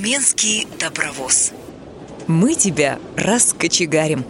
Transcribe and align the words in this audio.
Тюменский 0.00 0.66
добровоз. 0.80 1.52
Мы 2.26 2.54
тебя 2.54 2.98
раскочегарим. 3.18 4.24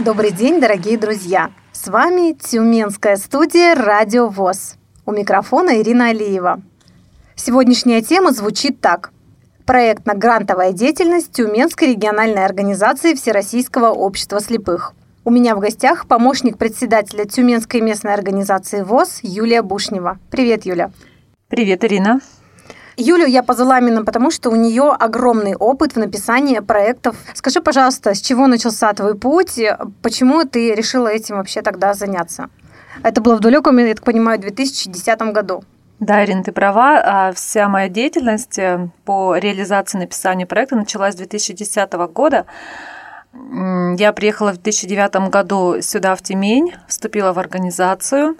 Добрый 0.00 0.32
день, 0.32 0.60
дорогие 0.60 0.98
друзья! 0.98 1.52
С 1.70 1.86
вами 1.86 2.32
Тюменская 2.32 3.14
студия 3.16 3.76
«Радио 3.76 4.26
ВОЗ». 4.26 4.74
У 5.04 5.12
микрофона 5.12 5.80
Ирина 5.80 6.08
Алиева. 6.08 6.62
Сегодняшняя 7.36 8.02
тема 8.02 8.32
звучит 8.32 8.80
так. 8.80 9.12
Проектно-грантовая 9.66 10.72
деятельность 10.72 11.30
Тюменской 11.30 11.90
региональной 11.92 12.44
организации 12.44 13.14
Всероссийского 13.14 13.90
общества 13.90 14.40
слепых. 14.40 14.94
У 15.24 15.30
меня 15.30 15.54
в 15.54 15.60
гостях 15.60 16.08
помощник 16.08 16.58
председателя 16.58 17.24
Тюменской 17.24 17.82
местной 17.82 18.14
организации 18.14 18.82
ВОЗ 18.82 19.20
Юлия 19.22 19.62
Бушнева. 19.62 20.18
Привет, 20.32 20.66
Юля. 20.66 20.90
Привет, 21.48 21.84
Ирина. 21.84 22.18
Юлю 22.96 23.24
я 23.24 23.44
позвала 23.44 23.78
именно 23.78 24.04
потому, 24.04 24.32
что 24.32 24.50
у 24.50 24.56
нее 24.56 24.90
огромный 24.90 25.54
опыт 25.54 25.92
в 25.92 25.96
написании 25.96 26.58
проектов. 26.58 27.14
Скажи, 27.34 27.60
пожалуйста, 27.60 28.14
с 28.14 28.20
чего 28.20 28.48
начался 28.48 28.92
твой 28.94 29.16
путь? 29.16 29.60
Почему 30.02 30.42
ты 30.44 30.74
решила 30.74 31.06
этим 31.06 31.36
вообще 31.36 31.62
тогда 31.62 31.94
заняться? 31.94 32.50
Это 33.04 33.20
было 33.20 33.36
в 33.36 33.40
далеком, 33.40 33.78
я 33.78 33.94
так 33.94 34.02
понимаю, 34.02 34.40
2010 34.40 35.20
году. 35.32 35.62
Да, 36.00 36.24
Ирина, 36.24 36.42
ты 36.42 36.50
права. 36.50 37.00
А 37.04 37.32
вся 37.32 37.68
моя 37.68 37.88
деятельность 37.88 38.58
э, 38.58 38.88
по 39.04 39.36
реализации 39.36 39.98
написания 39.98 40.46
проекта 40.46 40.74
началась 40.74 41.14
с 41.14 41.18
2010 41.18 41.92
года. 42.12 42.46
Я 43.32 44.12
приехала 44.12 44.50
в 44.50 44.60
2009 44.60 45.30
году 45.30 45.80
сюда, 45.80 46.16
в 46.16 46.22
Тюмень, 46.22 46.74
вступила 46.88 47.32
в 47.32 47.38
организацию. 47.38 48.36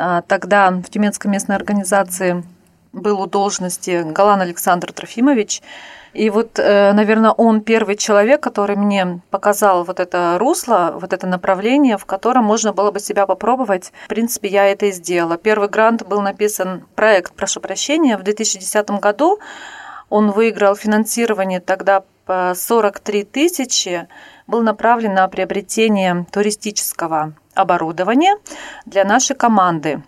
А, 0.00 0.22
тогда 0.22 0.70
в 0.70 0.88
Тюменской 0.88 1.28
местной 1.28 1.56
организации 1.56 2.44
был 2.92 3.20
у 3.20 3.26
должности 3.26 4.04
Галан 4.04 4.40
Александр 4.40 4.92
Трофимович. 4.92 5.60
И 6.14 6.30
вот, 6.30 6.58
э, 6.58 6.92
наверное, 6.92 7.32
он 7.32 7.60
первый 7.60 7.96
человек, 7.96 8.40
который 8.40 8.76
мне 8.76 9.20
показал 9.30 9.84
вот 9.84 9.98
это 9.98 10.36
русло, 10.38 10.96
вот 11.00 11.12
это 11.12 11.26
направление, 11.26 11.98
в 11.98 12.06
котором 12.06 12.44
можно 12.44 12.72
было 12.72 12.92
бы 12.92 13.00
себя 13.00 13.26
попробовать. 13.26 13.92
В 14.06 14.08
принципе, 14.08 14.48
я 14.48 14.66
это 14.68 14.86
и 14.86 14.92
сделала. 14.92 15.36
Первый 15.36 15.68
грант 15.68 16.06
был 16.06 16.20
написан, 16.20 16.86
проект, 16.94 17.34
прошу 17.34 17.60
прощения, 17.60 18.16
в 18.16 18.22
2010 18.22 18.90
году. 19.00 19.40
Он 20.10 20.30
выиграл 20.30 20.76
финансирование 20.76 21.60
тогда 21.60 22.04
по 22.24 22.52
43 22.54 23.24
тысячи, 23.24 24.06
был 24.46 24.62
направлен 24.62 25.14
на 25.14 25.26
приобретение 25.28 26.24
туристического 26.30 27.34
оборудования 27.58 28.36
для 28.86 29.04
нашей 29.04 29.36
команды. 29.36 30.02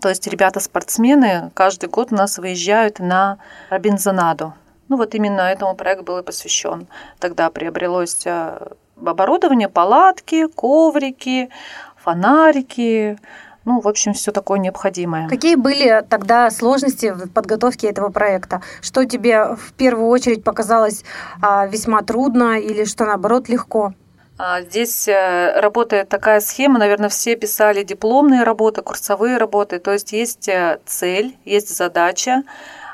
То 0.00 0.08
есть 0.08 0.26
ребята-спортсмены 0.26 1.50
каждый 1.54 1.88
год 1.88 2.12
у 2.12 2.14
нас 2.14 2.38
выезжают 2.38 2.98
на 2.98 3.38
Робинзонаду. 3.70 4.54
Ну 4.88 4.96
вот 4.96 5.14
именно 5.14 5.40
этому 5.40 5.74
проект 5.74 6.02
был 6.02 6.18
и 6.18 6.22
посвящен. 6.22 6.86
Тогда 7.18 7.50
приобрелось 7.50 8.26
э, 8.26 8.68
оборудование, 9.04 9.68
палатки, 9.68 10.46
коврики, 10.46 11.50
фонарики, 11.96 13.18
ну, 13.66 13.80
в 13.80 13.88
общем, 13.88 14.12
все 14.12 14.30
такое 14.30 14.60
необходимое. 14.60 15.28
Какие 15.28 15.56
были 15.56 16.04
тогда 16.08 16.50
сложности 16.50 17.10
в 17.10 17.28
подготовке 17.28 17.88
этого 17.88 18.10
проекта? 18.10 18.62
Что 18.80 19.04
тебе 19.04 19.56
в 19.56 19.72
первую 19.72 20.06
очередь 20.06 20.44
показалось 20.44 21.02
а, 21.42 21.66
весьма 21.66 22.02
трудно 22.02 22.60
или 22.60 22.84
что 22.84 23.06
наоборот 23.06 23.48
легко? 23.48 23.92
А, 24.38 24.60
здесь 24.60 25.08
э, 25.08 25.60
работает 25.60 26.10
такая 26.10 26.40
схема, 26.40 26.78
наверное, 26.78 27.08
все 27.08 27.36
писали 27.36 27.82
дипломные 27.82 28.42
работы, 28.42 28.82
курсовые 28.82 29.38
работы, 29.38 29.78
то 29.78 29.92
есть 29.92 30.12
есть 30.12 30.46
э, 30.48 30.78
цель, 30.84 31.38
есть 31.46 31.74
задача, 31.74 32.42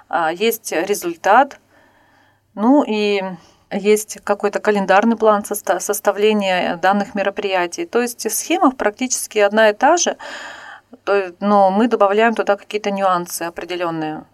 а, 0.09 0.33
есть 0.33 0.71
результат, 0.73 1.59
ну 2.55 2.85
и 2.87 3.23
есть 3.73 4.19
какой-то 4.23 4.61
календарный 4.61 5.17
план 5.17 5.45
составления 5.45 6.77
данных 6.77 7.15
мероприятий. 7.15 7.87
То 7.87 8.03
есть 8.03 8.31
схема 8.31 8.71
практически 8.71 9.39
одна 9.39 9.71
и 9.71 9.73
та 9.73 9.97
же, 9.97 10.17
но 11.41 11.71
мы 11.71 11.89
добавляем 11.89 12.35
туда 12.35 12.57
какие-то 12.57 12.91
нюансы 12.91 13.43
определенные. 13.43 14.25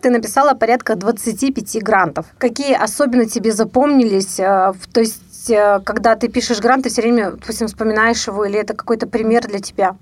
Ты 0.00 0.10
написала 0.10 0.54
порядка 0.54 0.94
25 0.94 1.82
грантов. 1.82 2.26
Какие 2.38 2.74
особенно 2.74 3.26
тебе 3.26 3.50
запомнились? 3.50 4.38
Э, 4.38 4.72
то 4.92 5.00
есть 5.00 5.27
есть, 5.48 5.50
э, 5.50 5.80
когда 5.84 6.16
ты 6.16 6.28
пишешь 6.28 6.60
грант, 6.60 6.84
ты 6.84 6.90
все 6.90 7.02
время, 7.02 7.32
допустим, 7.32 7.66
вспоминаешь 7.66 8.26
его, 8.26 8.44
или 8.44 8.58
это 8.58 8.74
какой-то 8.74 9.06
пример 9.06 9.46
для 9.46 9.60
тебя? 9.60 9.96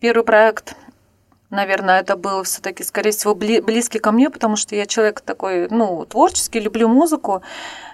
Первый 0.00 0.24
проект, 0.24 0.74
наверное, 1.50 2.00
это 2.00 2.16
был 2.16 2.42
все-таки, 2.42 2.82
скорее 2.82 3.10
всего, 3.10 3.34
близкий 3.34 3.98
ко 3.98 4.12
мне, 4.12 4.30
потому 4.30 4.56
что 4.56 4.74
я 4.74 4.86
человек 4.86 5.20
такой, 5.20 5.68
ну, 5.70 6.04
творческий, 6.06 6.60
люблю 6.60 6.88
музыку. 6.88 7.42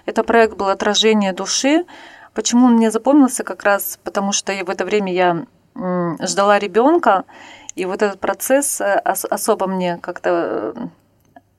Это 0.05 0.23
проект 0.23 0.55
был 0.57 0.69
«Отражение 0.69 1.33
души». 1.33 1.85
Почему 2.33 2.67
он 2.67 2.75
мне 2.75 2.91
запомнился? 2.91 3.43
Как 3.43 3.63
раз 3.63 3.99
потому, 4.03 4.31
что 4.31 4.53
в 4.53 4.69
это 4.69 4.85
время 4.85 5.13
я 5.13 5.45
ждала 6.21 6.59
ребенка, 6.59 7.25
и 7.75 7.85
вот 7.85 8.01
этот 8.01 8.19
процесс 8.19 8.81
э, 8.81 8.95
особо 8.95 9.67
мне 9.67 9.97
как-то 10.01 10.73
э, 10.75 10.87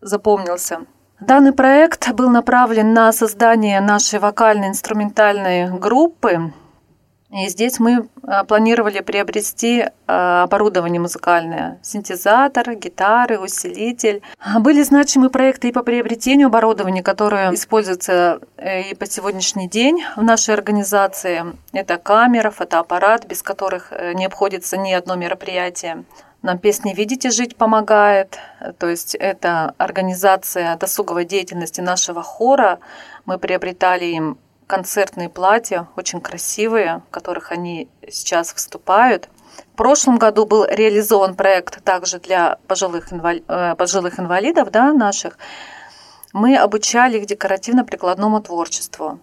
запомнился. 0.00 0.81
Данный 1.20 1.53
проект 1.53 2.10
был 2.12 2.31
направлен 2.31 2.94
на 2.94 3.12
создание 3.12 3.81
нашей 3.81 4.19
вокальной 4.19 4.69
инструментальной 4.69 5.70
группы. 5.70 6.53
И 7.31 7.47
здесь 7.47 7.78
мы 7.78 8.08
а, 8.22 8.42
планировали 8.44 9.00
приобрести 9.00 9.84
а, 10.06 10.44
оборудование 10.44 10.98
музыкальное, 10.98 11.78
синтезатор, 11.82 12.75
гитары, 12.75 13.38
усилитель. 13.38 14.22
Были 14.58 14.82
значимые 14.82 15.31
проекты 15.31 15.69
и 15.69 15.72
по 15.72 15.82
приобретению 15.82 16.48
оборудования, 16.48 17.04
которое 17.04 17.54
используется 17.54 18.41
э, 18.56 18.91
и 18.91 18.94
по 18.97 19.06
сегодняшний 19.06 19.69
день 19.69 20.02
в 20.16 20.22
нашей 20.25 20.54
организации. 20.54 21.44
Это 21.72 21.98
камера, 21.98 22.50
фотоаппарат, 22.50 23.26
без 23.26 23.44
которых 23.44 23.92
э, 23.92 24.14
не 24.14 24.26
обходится 24.26 24.76
ни 24.76 24.92
одно 24.92 25.14
мероприятие. 25.14 26.04
Нам 26.42 26.58
песни 26.58 26.94
«Видите, 26.94 27.30
жить» 27.30 27.56
помогает. 27.56 28.38
То 28.78 28.88
есть 28.88 29.14
это 29.14 29.74
организация 29.76 30.76
досуговой 30.76 31.26
деятельности 31.26 31.82
нашего 31.82 32.22
хора. 32.22 32.78
Мы 33.26 33.38
приобретали 33.38 34.06
им 34.06 34.38
концертные 34.66 35.28
платья, 35.28 35.88
очень 35.96 36.20
красивые, 36.20 37.02
в 37.08 37.10
которых 37.10 37.52
они 37.52 37.88
сейчас 38.08 38.54
выступают. 38.54 39.28
В 39.74 39.76
прошлом 39.76 40.16
году 40.16 40.46
был 40.46 40.64
реализован 40.64 41.34
проект 41.34 41.82
также 41.84 42.18
для 42.18 42.58
пожилых, 42.66 43.12
инвали... 43.12 43.42
Э, 43.48 43.74
пожилых 43.74 44.18
инвалидов 44.18 44.70
да, 44.70 44.92
наших. 44.94 45.36
Мы 46.32 46.56
обучали 46.56 47.18
их 47.18 47.26
декоративно-прикладному 47.26 48.40
творчеству. 48.40 49.18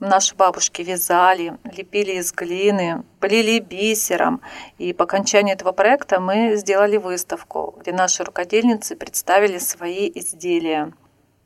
Наши 0.00 0.36
бабушки 0.36 0.82
вязали, 0.82 1.58
лепили 1.64 2.12
из 2.12 2.32
глины, 2.32 3.02
плели 3.18 3.58
бисером. 3.58 4.40
И 4.78 4.92
по 4.92 5.04
окончании 5.04 5.54
этого 5.54 5.72
проекта 5.72 6.20
мы 6.20 6.54
сделали 6.54 6.98
выставку, 6.98 7.74
где 7.80 7.92
наши 7.92 8.22
рукодельницы 8.22 8.94
представили 8.94 9.58
свои 9.58 10.10
изделия. 10.14 10.92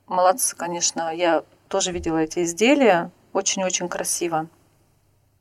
Молодцы, 0.07 0.55
конечно, 0.55 1.15
я 1.15 1.45
тоже 1.69 1.93
видела 1.93 2.19
эти 2.19 2.43
изделия. 2.43 3.11
Очень-очень 3.33 3.89
красиво. 3.89 4.49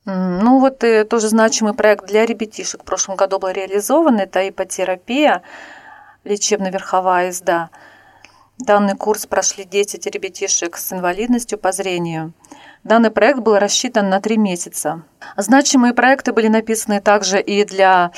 Ну 0.06 0.60
вот 0.60 0.84
и 0.86 1.04
тоже 1.04 1.28
значимый 1.28 1.74
проект 1.74 2.06
для 2.06 2.26
ребятишек 2.26 2.82
в 2.82 2.86
прошлом 2.86 3.18
году 3.18 3.40
был 3.40 3.50
реализован. 3.50 4.20
Это 4.20 4.48
ипотерапия, 4.48 5.42
лечебно-верховая 6.24 7.28
езда. 7.28 7.70
Данный 8.58 8.96
курс 8.96 9.26
прошли 9.26 9.66
10 9.66 10.06
ребятишек 10.06 10.78
с 10.78 10.94
инвалидностью 10.94 11.58
по 11.58 11.74
зрению. 11.74 12.32
Данный 12.84 13.12
проект 13.12 13.40
был 13.40 13.58
рассчитан 13.60 14.10
на 14.10 14.20
три 14.20 14.38
месяца. 14.38 15.04
Значимые 15.38 15.94
проекты 15.94 16.34
были 16.34 16.48
написаны 16.48 17.00
также 17.00 17.40
и 17.40 17.64
для 17.64 18.12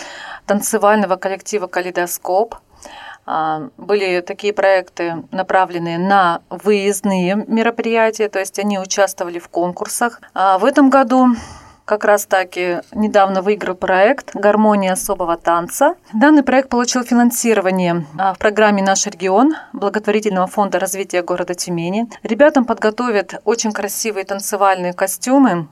танцевального 0.45 1.17
коллектива 1.17 1.67
«Калейдоскоп». 1.67 2.55
А, 3.25 3.69
были 3.77 4.21
такие 4.21 4.53
проекты, 4.53 5.23
направленные 5.31 5.97
на 5.97 6.41
выездные 6.49 7.35
мероприятия, 7.47 8.29
то 8.29 8.39
есть 8.39 8.57
они 8.59 8.79
участвовали 8.79 9.39
в 9.39 9.49
конкурсах. 9.49 10.21
А 10.33 10.57
в 10.57 10.65
этом 10.65 10.89
году 10.89 11.27
как 11.85 12.05
раз 12.05 12.25
таки 12.25 12.79
недавно 12.93 13.41
выиграл 13.41 13.75
проект 13.75 14.35
«Гармония 14.35 14.93
особого 14.93 15.37
танца». 15.37 15.95
Данный 16.13 16.43
проект 16.43 16.69
получил 16.69 17.03
финансирование 17.03 18.05
а, 18.17 18.33
в 18.33 18.37
программе 18.37 18.81
«Наш 18.81 19.05
регион» 19.05 19.55
благотворительного 19.73 20.47
фонда 20.47 20.79
развития 20.79 21.21
города 21.21 21.53
Тюмени. 21.53 22.07
Ребятам 22.23 22.65
подготовят 22.65 23.41
очень 23.43 23.71
красивые 23.71 24.25
танцевальные 24.25 24.93
костюмы, 24.93 25.67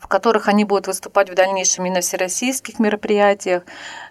в 0.00 0.08
которых 0.08 0.48
они 0.48 0.64
будут 0.64 0.86
выступать 0.86 1.30
в 1.30 1.34
дальнейшем 1.34 1.86
и 1.86 1.90
на 1.90 2.00
всероссийских 2.00 2.78
мероприятиях. 2.78 3.62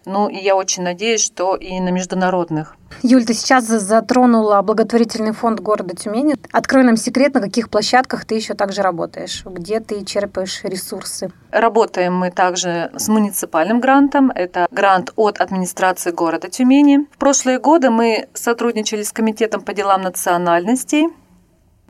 Ну 0.06 0.30
и 0.30 0.38
я 0.38 0.56
очень 0.56 0.84
надеюсь, 0.84 1.24
что 1.24 1.56
и 1.56 1.80
на 1.80 1.90
международных. 1.90 2.76
Юль, 3.02 3.26
ты 3.26 3.34
сейчас 3.34 3.66
затронула 3.66 4.62
благотворительный 4.62 5.32
фонд 5.32 5.60
города 5.60 5.96
Тюмени. 5.96 6.36
Открой 6.52 6.84
нам 6.84 6.98
секрет, 6.98 7.34
на 7.34 7.42
каких 7.42 7.70
площадках 7.70 8.26
ты 8.26 8.36
еще 8.36 8.54
также 8.54 8.82
работаешь, 8.82 9.44
где 9.46 9.80
ты 9.80 10.04
черпаешь 10.06 10.64
ресурсы. 10.64 11.32
Работаем 11.52 12.16
мы 12.16 12.32
также 12.32 12.92
с 12.96 13.08
муниципальным 13.08 13.80
грантом. 13.80 14.32
Это 14.32 14.68
грант 14.72 15.12
от 15.16 15.40
администрации 15.42 16.12
города 16.12 16.50
Тюмени. 16.50 17.08
В 17.12 17.18
прошлые 17.18 17.60
годы 17.60 17.90
мы 17.90 18.28
сотрудничали 18.34 19.04
с 19.04 19.12
Комитетом 19.12 19.62
по 19.62 19.74
делам 19.74 20.02
национальностей. 20.02 21.08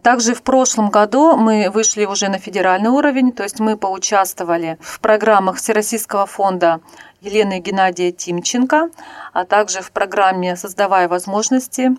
Также 0.01 0.33
в 0.33 0.43
прошлом 0.43 0.89
году 0.89 1.35
мы 1.35 1.69
вышли 1.69 2.05
уже 2.05 2.29
на 2.29 2.37
федеральный 2.37 2.89
уровень, 2.89 3.31
то 3.31 3.43
есть 3.43 3.59
мы 3.59 3.77
поучаствовали 3.77 4.77
в 4.81 4.99
программах 4.99 5.57
Всероссийского 5.57 6.25
фонда 6.25 6.79
Елены 7.21 7.59
Геннадия 7.59 8.11
Тимченко, 8.11 8.89
а 9.33 9.45
также 9.45 9.81
в 9.81 9.91
программе 9.91 10.55
«Создавая 10.55 11.07
возможности» 11.07 11.91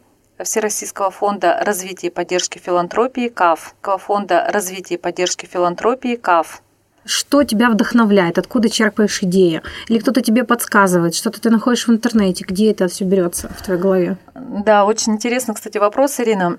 Всероссийского 0.43 1.11
фонда 1.11 1.61
развития 1.63 2.07
и 2.07 2.11
поддержки 2.11 2.59
филантропии 2.59 3.29
КАФ, 3.29 3.75
фонда 3.99 4.47
развития 4.51 4.95
и 4.95 4.99
поддержки 4.99 5.45
филантропии 5.45 6.17
КАФ. 6.17 6.63
Что 7.05 7.45
тебя 7.45 7.71
вдохновляет? 7.71 8.39
Откуда 8.39 8.69
черпаешь 8.69 9.23
идеи? 9.23 9.63
Или 9.89 9.99
кто-то 9.99 10.21
тебе 10.21 10.45
подсказывает? 10.45 11.15
Что-то 11.15 11.41
ты 11.41 11.51
находишь 11.51 11.89
в 11.89 11.91
интернете? 11.91 12.45
Где 12.47 12.71
это 12.71 12.89
все 12.89 13.05
берется 13.05 13.49
в 13.49 13.63
твоей 13.63 13.81
голове? 13.81 14.17
Да, 14.35 14.85
очень 14.85 15.15
интересно, 15.15 15.55
кстати, 15.55 15.79
вопрос, 15.79 16.21
Ирина. 16.21 16.59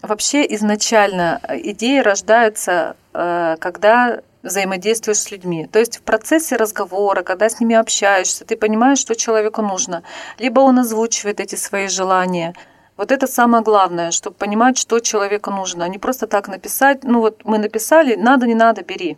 Вообще 0.00 0.46
изначально 0.54 1.40
идеи 1.48 1.98
рождаются, 1.98 2.96
э, 3.12 3.56
когда 3.60 4.20
взаимодействуешь 4.42 5.18
с 5.18 5.30
людьми. 5.30 5.68
То 5.70 5.78
есть 5.78 5.98
в 5.98 6.02
процессе 6.02 6.56
разговора, 6.56 7.22
когда 7.22 7.48
с 7.48 7.60
ними 7.60 7.76
общаешься, 7.76 8.44
ты 8.44 8.56
понимаешь, 8.56 8.98
что 8.98 9.14
человеку 9.14 9.62
нужно. 9.62 10.02
Либо 10.38 10.60
он 10.60 10.78
озвучивает 10.78 11.40
эти 11.40 11.54
свои 11.54 11.88
желания. 11.88 12.54
Вот 12.96 13.12
это 13.12 13.26
самое 13.26 13.62
главное, 13.62 14.10
чтобы 14.10 14.36
понимать, 14.36 14.78
что 14.78 14.98
человеку 15.00 15.50
нужно. 15.50 15.84
А 15.84 15.88
не 15.88 15.98
просто 15.98 16.26
так 16.26 16.48
написать, 16.48 17.04
ну 17.04 17.20
вот 17.20 17.44
мы 17.44 17.58
написали, 17.58 18.16
надо, 18.16 18.46
не 18.46 18.54
надо, 18.54 18.82
бери. 18.82 19.16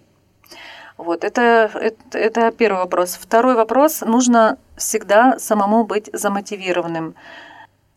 Вот, 0.97 1.25
это, 1.25 1.71
это, 1.75 2.19
это 2.19 2.53
первый 2.53 2.79
вопрос. 2.79 3.19
Второй 3.21 3.55
вопрос, 3.55 4.03
нужно 4.03 4.59
всегда 4.77 5.39
самому 5.39 5.85
быть 5.85 6.09
замотивированным. 6.13 7.17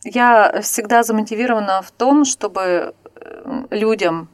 Я 0.04 0.60
всегда 0.62 1.02
замотивирована 1.02 1.82
в 1.82 1.90
том, 1.90 2.24
чтобы 2.24 2.94
э, 3.16 3.64
людям 3.70 4.28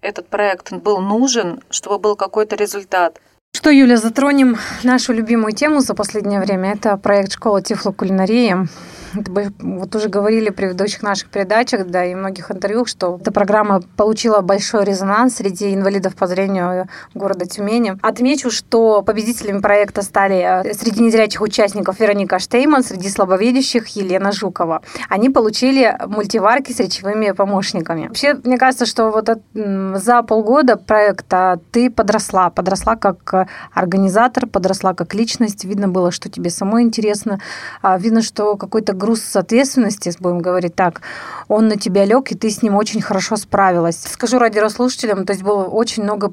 этот 0.00 0.28
проект 0.28 0.72
был 0.72 1.00
нужен, 1.00 1.62
чтобы 1.70 1.98
был 1.98 2.16
какой-то 2.16 2.56
результат. 2.56 3.20
Что, 3.66 3.72
Юля, 3.72 3.96
затронем 3.96 4.58
нашу 4.84 5.12
любимую 5.12 5.52
тему 5.52 5.80
за 5.80 5.94
последнее 5.94 6.38
время. 6.38 6.74
Это 6.74 6.96
проект 6.96 7.32
«Школа 7.32 7.60
тифлокулинарии». 7.60 8.68
Вот 9.14 9.96
уже 9.96 10.10
говорили 10.10 10.50
в 10.50 10.54
предыдущих 10.54 11.02
наших 11.02 11.30
передачах, 11.30 11.86
да, 11.86 12.04
и 12.04 12.14
многих 12.14 12.50
интервью, 12.50 12.84
что 12.84 13.18
эта 13.18 13.32
программа 13.32 13.80
получила 13.96 14.40
большой 14.42 14.84
резонанс 14.84 15.36
среди 15.36 15.74
инвалидов 15.74 16.14
по 16.16 16.26
зрению 16.26 16.86
города 17.14 17.46
Тюмени. 17.46 17.96
Отмечу, 18.02 18.50
что 18.50 19.00
победителями 19.00 19.60
проекта 19.60 20.02
стали 20.02 20.66
э, 20.66 20.74
среди 20.74 21.02
незрячих 21.02 21.40
участников 21.40 21.98
Вероника 21.98 22.38
Штейман, 22.38 22.84
среди 22.84 23.08
слабовидящих 23.08 23.88
Елена 23.88 24.32
Жукова. 24.32 24.82
Они 25.08 25.30
получили 25.30 25.96
мультиварки 26.06 26.72
с 26.72 26.80
речевыми 26.80 27.30
помощниками. 27.30 28.08
Вообще, 28.08 28.34
мне 28.44 28.58
кажется, 28.58 28.84
что 28.84 29.10
вот 29.10 29.30
за 29.54 30.22
полгода 30.24 30.76
проекта 30.76 31.58
ты 31.72 31.90
подросла, 31.90 32.50
подросла 32.50 32.96
как 32.96 33.35
организатор, 33.72 34.46
подросла 34.46 34.94
как 34.94 35.14
личность. 35.14 35.64
Видно 35.64 35.88
было, 35.88 36.10
что 36.10 36.28
тебе 36.28 36.50
самой 36.50 36.82
интересно. 36.82 37.40
А 37.82 37.98
видно, 37.98 38.22
что 38.22 38.56
какой-то 38.56 38.92
груз 38.92 39.36
ответственности, 39.36 40.12
будем 40.20 40.38
говорить 40.40 40.74
так, 40.74 41.02
он 41.48 41.68
на 41.68 41.76
тебя 41.76 42.04
лег, 42.04 42.32
и 42.32 42.34
ты 42.34 42.50
с 42.50 42.62
ним 42.62 42.74
очень 42.76 43.00
хорошо 43.00 43.36
справилась. 43.36 43.98
Скажу 44.02 44.38
радиослушателям, 44.38 45.26
то 45.26 45.32
есть 45.32 45.42
было 45.42 45.64
очень 45.64 46.02
много 46.02 46.32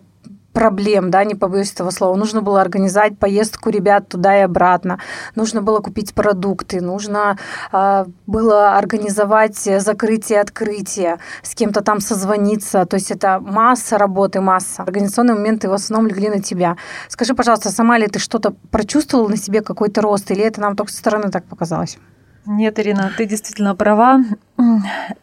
проблем, 0.54 1.12
да, 1.12 1.24
не 1.24 1.36
побоюсь 1.36 1.74
этого 1.74 1.90
слова. 1.90 2.16
Нужно 2.16 2.42
было 2.42 2.62
организовать 2.62 3.18
поездку 3.18 3.70
ребят 3.70 4.08
туда 4.08 4.38
и 4.38 4.42
обратно. 4.42 5.00
Нужно 5.36 5.62
было 5.62 5.80
купить 5.80 6.14
продукты, 6.14 6.80
нужно 6.82 7.38
э, 7.72 8.06
было 8.28 8.78
организовать 8.78 9.58
закрытие, 9.58 10.42
открытие, 10.42 11.20
с 11.42 11.56
кем-то 11.56 11.82
там 11.82 12.00
созвониться. 12.00 12.86
То 12.86 12.96
есть 12.96 13.12
это 13.12 13.40
масса 13.40 13.98
работы, 13.98 14.42
масса. 14.42 14.84
Организационные 14.84 15.36
моменты 15.36 15.70
в 15.70 15.74
основном 15.74 16.08
легли 16.08 16.30
на 16.30 16.42
тебя. 16.42 16.78
Скажи, 17.10 17.34
пожалуйста, 17.34 17.70
сама 17.70 17.98
ли 17.98 18.08
ты 18.08 18.20
что-то 18.20 18.54
прочувствовала 18.72 19.28
на 19.28 19.38
себе, 19.38 19.62
какой-то 19.62 20.02
рост, 20.02 20.32
или 20.32 20.42
это 20.42 20.62
нам 20.62 20.76
только 20.76 20.92
со 20.92 21.00
стороны 21.00 21.32
так 21.32 21.46
показалось? 21.46 21.98
Нет, 22.46 22.80
Ирина, 22.80 23.12
ты 23.18 23.26
действительно 23.26 23.76
права. 23.76 24.20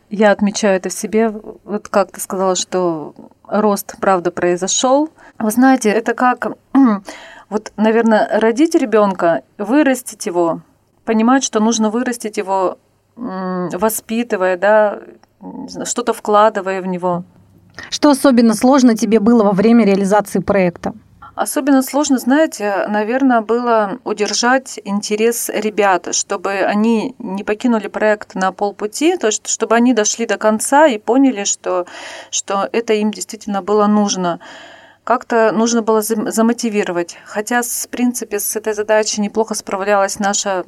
Я 0.08 0.32
отмечаю 0.32 0.76
это 0.76 0.88
в 0.88 0.92
себе. 0.92 1.28
Вот 1.28 1.88
как 1.88 2.12
ты 2.12 2.20
сказала, 2.20 2.56
что 2.56 3.14
рост, 3.46 3.96
правда, 4.00 4.30
произошел. 4.30 5.10
Вы 5.38 5.50
знаете, 5.50 5.90
это 5.90 6.14
как, 6.14 6.52
вот, 7.48 7.72
наверное, 7.76 8.28
родить 8.40 8.74
ребенка, 8.74 9.42
вырастить 9.58 10.26
его, 10.26 10.62
понимать, 11.04 11.44
что 11.44 11.60
нужно 11.60 11.90
вырастить 11.90 12.36
его, 12.36 12.78
воспитывая, 13.16 14.56
да, 14.56 15.00
что-то 15.84 16.12
вкладывая 16.12 16.80
в 16.80 16.86
него. 16.86 17.24
Что 17.88 18.10
особенно 18.10 18.54
сложно 18.54 18.96
тебе 18.96 19.20
было 19.20 19.44
во 19.44 19.52
время 19.52 19.84
реализации 19.84 20.40
проекта? 20.40 20.94
Особенно 21.40 21.80
сложно, 21.80 22.18
знаете, 22.18 22.84
наверное, 22.86 23.40
было 23.40 23.98
удержать 24.04 24.78
интерес 24.84 25.48
ребят, 25.48 26.14
чтобы 26.14 26.50
они 26.50 27.14
не 27.18 27.44
покинули 27.44 27.88
проект 27.88 28.34
на 28.34 28.52
полпути, 28.52 29.16
то 29.16 29.28
есть 29.28 29.48
чтобы 29.48 29.74
они 29.74 29.94
дошли 29.94 30.26
до 30.26 30.36
конца 30.36 30.86
и 30.86 30.98
поняли, 30.98 31.44
что, 31.44 31.86
что 32.30 32.68
это 32.72 32.92
им 32.92 33.10
действительно 33.10 33.62
было 33.62 33.86
нужно. 33.86 34.38
Как-то 35.02 35.50
нужно 35.52 35.80
было 35.80 36.02
замотивировать. 36.02 37.16
Хотя, 37.24 37.62
в 37.62 37.88
принципе, 37.88 38.38
с 38.38 38.54
этой 38.54 38.74
задачей 38.74 39.22
неплохо 39.22 39.54
справлялась 39.54 40.18
наша 40.18 40.66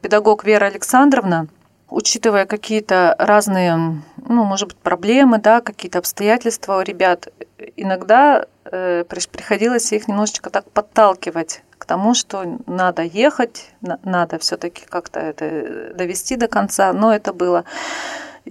педагог 0.00 0.44
Вера 0.44 0.66
Александровна, 0.66 1.48
учитывая 1.90 2.46
какие-то 2.46 3.14
разные, 3.18 4.02
ну, 4.16 4.44
может 4.44 4.68
быть, 4.68 4.76
проблемы, 4.76 5.38
да, 5.38 5.60
какие-то 5.60 5.98
обстоятельства 5.98 6.78
у 6.78 6.82
ребят, 6.82 7.28
иногда 7.76 8.46
э, 8.64 9.04
приходилось 9.04 9.92
их 9.92 10.08
немножечко 10.08 10.50
так 10.50 10.70
подталкивать 10.70 11.62
к 11.78 11.86
тому, 11.86 12.14
что 12.14 12.58
надо 12.66 13.02
ехать, 13.02 13.70
надо 13.80 14.38
все-таки 14.38 14.86
как-то 14.88 15.20
это 15.20 15.92
довести 15.94 16.36
до 16.36 16.48
конца, 16.48 16.92
но 16.92 17.14
это 17.14 17.32
было. 17.32 17.64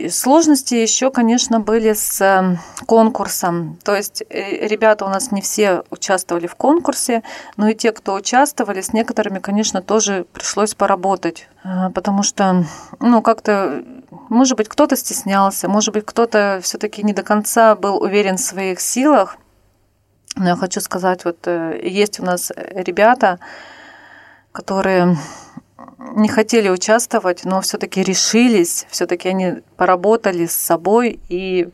Сложности 0.10 0.74
еще, 0.74 1.12
конечно, 1.12 1.60
были 1.60 1.94
с 1.94 2.20
эм, 2.20 2.58
конкурсом. 2.88 3.78
То 3.84 3.96
есть 3.96 4.24
э, 4.28 4.68
ребята 4.68 5.06
у 5.06 5.10
нас 5.10 5.32
не 5.32 5.40
все 5.40 5.84
участвовали 5.92 6.48
в 6.48 6.56
конкурсе, 6.56 7.22
но 7.58 7.68
и 7.68 7.76
те, 7.76 7.92
кто 7.92 8.16
участвовали, 8.16 8.82
с 8.82 8.92
некоторыми, 8.92 9.38
конечно, 9.38 9.84
тоже 9.84 10.26
пришлось 10.34 10.74
поработать. 10.74 11.48
Э, 11.64 11.92
потому 11.94 12.24
что, 12.24 12.66
ну, 13.00 13.22
как-то, 13.22 13.84
может 14.30 14.58
быть, 14.58 14.68
кто-то 14.68 14.96
стеснялся, 14.96 15.70
может 15.70 15.94
быть, 15.94 16.08
кто-то 16.08 16.60
все-таки 16.64 17.04
не 17.04 17.14
до 17.14 17.22
конца 17.22 17.76
был 17.76 18.02
уверен 18.02 18.38
в 18.38 18.42
своих 18.42 18.80
силах. 18.80 19.38
Но 20.36 20.50
я 20.50 20.56
хочу 20.56 20.82
сказать, 20.82 21.24
вот 21.24 21.46
э, 21.46 21.80
есть 21.84 22.20
у 22.20 22.24
нас 22.24 22.52
ребята, 22.56 23.38
которые 24.52 25.18
не 26.16 26.28
хотели 26.28 26.70
участвовать, 26.70 27.46
но 27.46 27.62
все-таки 27.62 28.04
решились, 28.04 28.86
все-таки 28.90 29.30
они 29.30 29.62
поработали 29.78 30.46
с 30.46 30.54
собой 30.54 31.20
и 31.30 31.70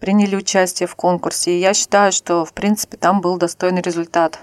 приняли 0.00 0.36
участие 0.36 0.86
в 0.86 0.96
конкурсе. 0.96 1.52
И 1.52 1.60
я 1.60 1.74
считаю, 1.74 2.12
что, 2.12 2.44
в 2.44 2.52
принципе, 2.52 2.96
там 2.96 3.20
был 3.20 3.38
достойный 3.38 3.82
результат. 3.82 4.40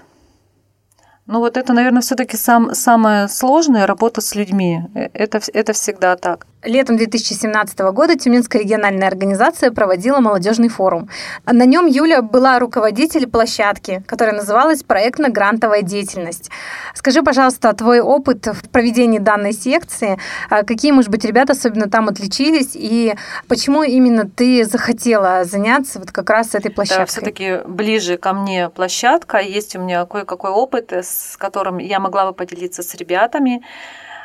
Ну 1.26 1.38
вот 1.38 1.56
это, 1.56 1.72
наверное, 1.72 2.02
все-таки 2.02 2.36
сам, 2.36 2.74
самая 2.74 3.28
сложная 3.28 3.86
работа 3.86 4.20
с 4.20 4.34
людьми. 4.34 4.82
Э, 4.94 5.08
это, 5.14 5.40
это 5.52 5.72
всегда 5.72 6.16
так. 6.16 6.46
Летом 6.64 6.96
2017 6.96 7.78
года 7.92 8.16
Тюменская 8.16 8.62
региональная 8.62 9.08
организация 9.08 9.70
проводила 9.70 10.20
молодежный 10.20 10.68
форум. 10.68 11.10
На 11.44 11.66
нем 11.66 11.86
Юля 11.86 12.22
была 12.22 12.58
руководитель 12.58 13.26
площадки, 13.26 14.02
которая 14.06 14.34
называлась 14.34 14.82
«Проектно-грантовая 14.82 15.82
деятельность». 15.82 16.50
Скажи, 16.94 17.22
пожалуйста, 17.22 17.72
твой 17.74 18.00
опыт 18.00 18.46
в 18.46 18.68
проведении 18.70 19.18
данной 19.18 19.52
секции, 19.52 20.18
а 20.48 20.62
какие, 20.62 20.92
может 20.92 21.10
быть, 21.10 21.24
ребята 21.24 21.52
особенно 21.52 21.90
там 21.90 22.08
отличились, 22.08 22.70
и 22.74 23.14
почему 23.46 23.82
именно 23.82 24.26
ты 24.26 24.64
захотела 24.64 25.44
заняться 25.44 25.98
вот 25.98 26.12
как 26.12 26.30
раз 26.30 26.54
этой 26.54 26.70
площадкой? 26.70 27.00
Да, 27.00 27.06
все-таки 27.06 27.58
ближе 27.66 28.16
ко 28.16 28.32
мне 28.32 28.70
площадка, 28.70 29.38
есть 29.38 29.76
у 29.76 29.80
меня 29.80 30.06
кое-какой 30.06 30.50
опыт, 30.50 30.92
с 30.92 31.36
которым 31.36 31.76
я 31.76 32.00
могла 32.00 32.26
бы 32.26 32.32
поделиться 32.32 32.82
с 32.82 32.94
ребятами. 32.94 33.62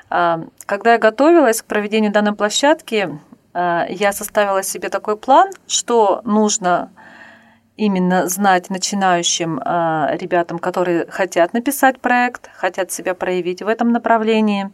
А, 0.09 0.41
когда 0.65 0.93
я 0.93 0.97
готовилась 0.97 1.61
к 1.61 1.65
проведению 1.65 2.11
данной 2.11 2.33
площадки, 2.33 3.19
а, 3.53 3.85
я 3.89 4.11
составила 4.11 4.63
себе 4.63 4.89
такой 4.89 5.17
план, 5.17 5.51
что 5.67 6.21
нужно 6.23 6.91
именно 7.77 8.27
знать 8.27 8.69
начинающим 8.69 9.57
э, 9.57 10.17
ребятам, 10.17 10.59
которые 10.59 11.09
хотят 11.09 11.53
написать 11.53 12.01
проект, 12.01 12.49
хотят 12.53 12.91
себя 12.91 13.13
проявить 13.13 13.61
в 13.61 13.69
этом 13.69 13.93
направлении. 13.93 14.69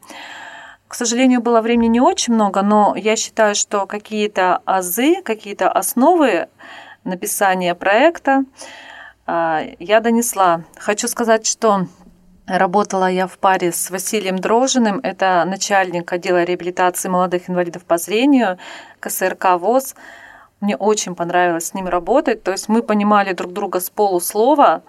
К 0.87 0.95
сожалению, 0.95 1.39
было 1.41 1.61
времени 1.61 1.87
не 1.89 2.01
очень 2.01 2.33
много, 2.33 2.63
но 2.63 2.95
я 2.95 3.15
считаю, 3.15 3.53
что 3.53 3.85
какие-то 3.85 4.59
азы, 4.65 5.21
какие-то 5.21 5.71
основы 5.71 6.47
написания 7.03 7.75
проекта 7.75 8.45
я 9.27 9.99
донесла. 10.01 10.63
Хочу 10.75 11.07
сказать, 11.07 11.45
что 11.45 11.85
Работала 12.47 13.09
я 13.09 13.25
в 13.25 13.39
паре 13.39 13.71
с 13.71 13.89
Василием 13.89 14.37
Дрожиным, 14.37 14.99
это 15.01 15.43
начальник 15.47 16.13
отдела 16.13 16.43
реабилитации 16.43 17.09
молодых 17.09 17.49
инвалидов 17.49 17.85
по 17.85 17.97
зрению 17.97 18.59
КСРК 18.99 19.57
ВОЗ. 19.59 19.95
Мне 20.61 20.77
очень 20.77 21.15
понравилось 21.15 21.67
с 21.67 21.73
ним 21.73 21.87
работать. 21.87 22.43
То 22.43 22.51
есть 22.51 22.69
мы 22.69 22.83
понимали 22.83 23.33
друг 23.33 23.51
друга 23.51 23.79
с 23.79 23.89
полуслова. 23.89 24.83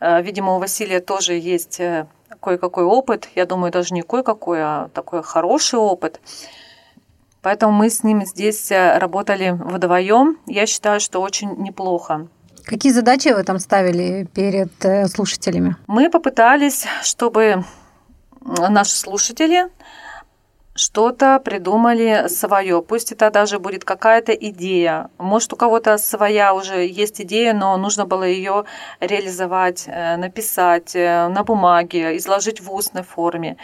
Э, 0.00 0.20
видимо, 0.22 0.56
у 0.56 0.58
Василия 0.58 0.98
тоже 0.98 1.34
есть 1.34 1.78
э, 1.78 2.06
кое-какой 2.40 2.82
опыт. 2.82 3.28
Я 3.36 3.46
думаю, 3.46 3.70
даже 3.70 3.94
не 3.94 4.02
кое-какой, 4.02 4.60
а 4.60 4.88
такой 4.92 5.22
хороший 5.22 5.78
опыт. 5.78 6.20
Поэтому 7.42 7.72
мы 7.72 7.90
с 7.90 8.02
ним 8.02 8.26
здесь 8.26 8.72
э, 8.72 8.98
работали 8.98 9.50
вдвоем. 9.50 10.36
Я 10.46 10.66
считаю, 10.66 10.98
что 10.98 11.20
очень 11.20 11.54
неплохо. 11.58 12.26
Какие 12.64 12.92
задачи 12.92 13.28
вы 13.28 13.42
там 13.44 13.58
ставили 13.58 14.24
перед 14.34 14.72
слушателями? 15.10 15.76
Мы 15.86 16.10
попытались, 16.10 16.86
чтобы 17.02 17.64
наши 18.40 18.96
слушатели 18.96 19.68
что-то 20.74 21.38
придумали 21.38 22.28
свое. 22.28 22.82
Пусть 22.82 23.12
это 23.12 23.30
даже 23.30 23.58
будет 23.58 23.84
какая-то 23.84 24.32
идея. 24.32 25.10
Может, 25.18 25.52
у 25.52 25.56
кого-то 25.56 25.98
своя 25.98 26.54
уже 26.54 26.86
есть 26.86 27.20
идея, 27.20 27.52
но 27.52 27.76
нужно 27.76 28.06
было 28.06 28.24
ее 28.24 28.64
реализовать, 29.00 29.84
э, 29.86 30.16
написать 30.16 30.94
э, 30.94 31.28
на 31.28 31.44
бумаге, 31.44 32.16
изложить 32.16 32.60
в 32.60 32.72
устной 32.72 33.02
форме. 33.02 33.58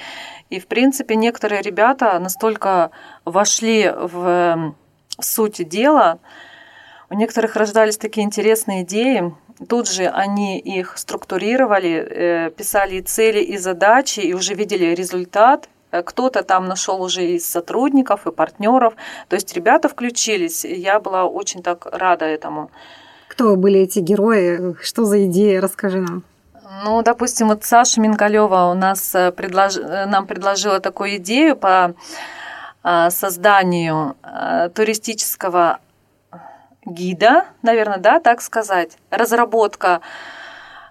И, 0.50 0.60
в 0.60 0.66
принципе, 0.66 1.16
некоторые 1.16 1.62
ребята 1.62 2.18
настолько 2.18 2.90
вошли 3.24 3.90
в 3.90 4.74
суть 5.20 5.66
дела, 5.68 6.18
у 7.10 7.14
некоторых 7.14 7.56
рождались 7.56 7.98
такие 7.98 8.24
интересные 8.24 8.82
идеи, 8.82 9.34
Тут 9.68 9.90
же 9.90 10.06
они 10.06 10.60
их 10.60 10.96
структурировали, 10.96 11.90
э, 12.08 12.50
писали 12.50 13.00
цели 13.00 13.40
и 13.40 13.58
задачи, 13.58 14.20
и 14.20 14.32
уже 14.32 14.54
видели 14.54 14.94
результат, 14.94 15.68
Э, 15.90 16.02
кто-то 16.02 16.42
там 16.42 16.66
нашел 16.66 17.02
уже 17.02 17.24
из 17.24 17.46
сотрудников 17.46 18.26
и 18.26 18.32
партнеров. 18.32 18.94
То 19.28 19.36
есть 19.36 19.52
ребята 19.54 19.88
включились. 19.88 20.64
Я 20.64 21.00
была 21.00 21.24
очень 21.24 21.62
так 21.62 21.86
рада 21.86 22.24
этому. 22.24 22.70
Кто 23.28 23.56
были 23.56 23.80
эти 23.80 24.00
герои? 24.00 24.76
Что 24.82 25.04
за 25.04 25.24
идея? 25.26 25.60
Расскажи 25.60 26.00
нам. 26.00 26.22
Ну, 26.84 27.02
допустим, 27.02 27.48
вот 27.48 27.64
Саша 27.64 28.00
Мингалева 28.00 28.70
у 28.70 28.74
нас 28.74 29.14
э, 29.14 29.32
предлож... 29.32 29.76
Нам 29.76 30.26
предложила 30.26 30.80
такую 30.80 31.16
идею 31.16 31.56
по 31.56 31.94
созданию 33.10 34.14
туристического 34.74 35.80
гида, 36.88 37.46
наверное, 37.62 37.98
да, 37.98 38.20
так 38.20 38.40
сказать, 38.40 38.96
разработка 39.10 40.00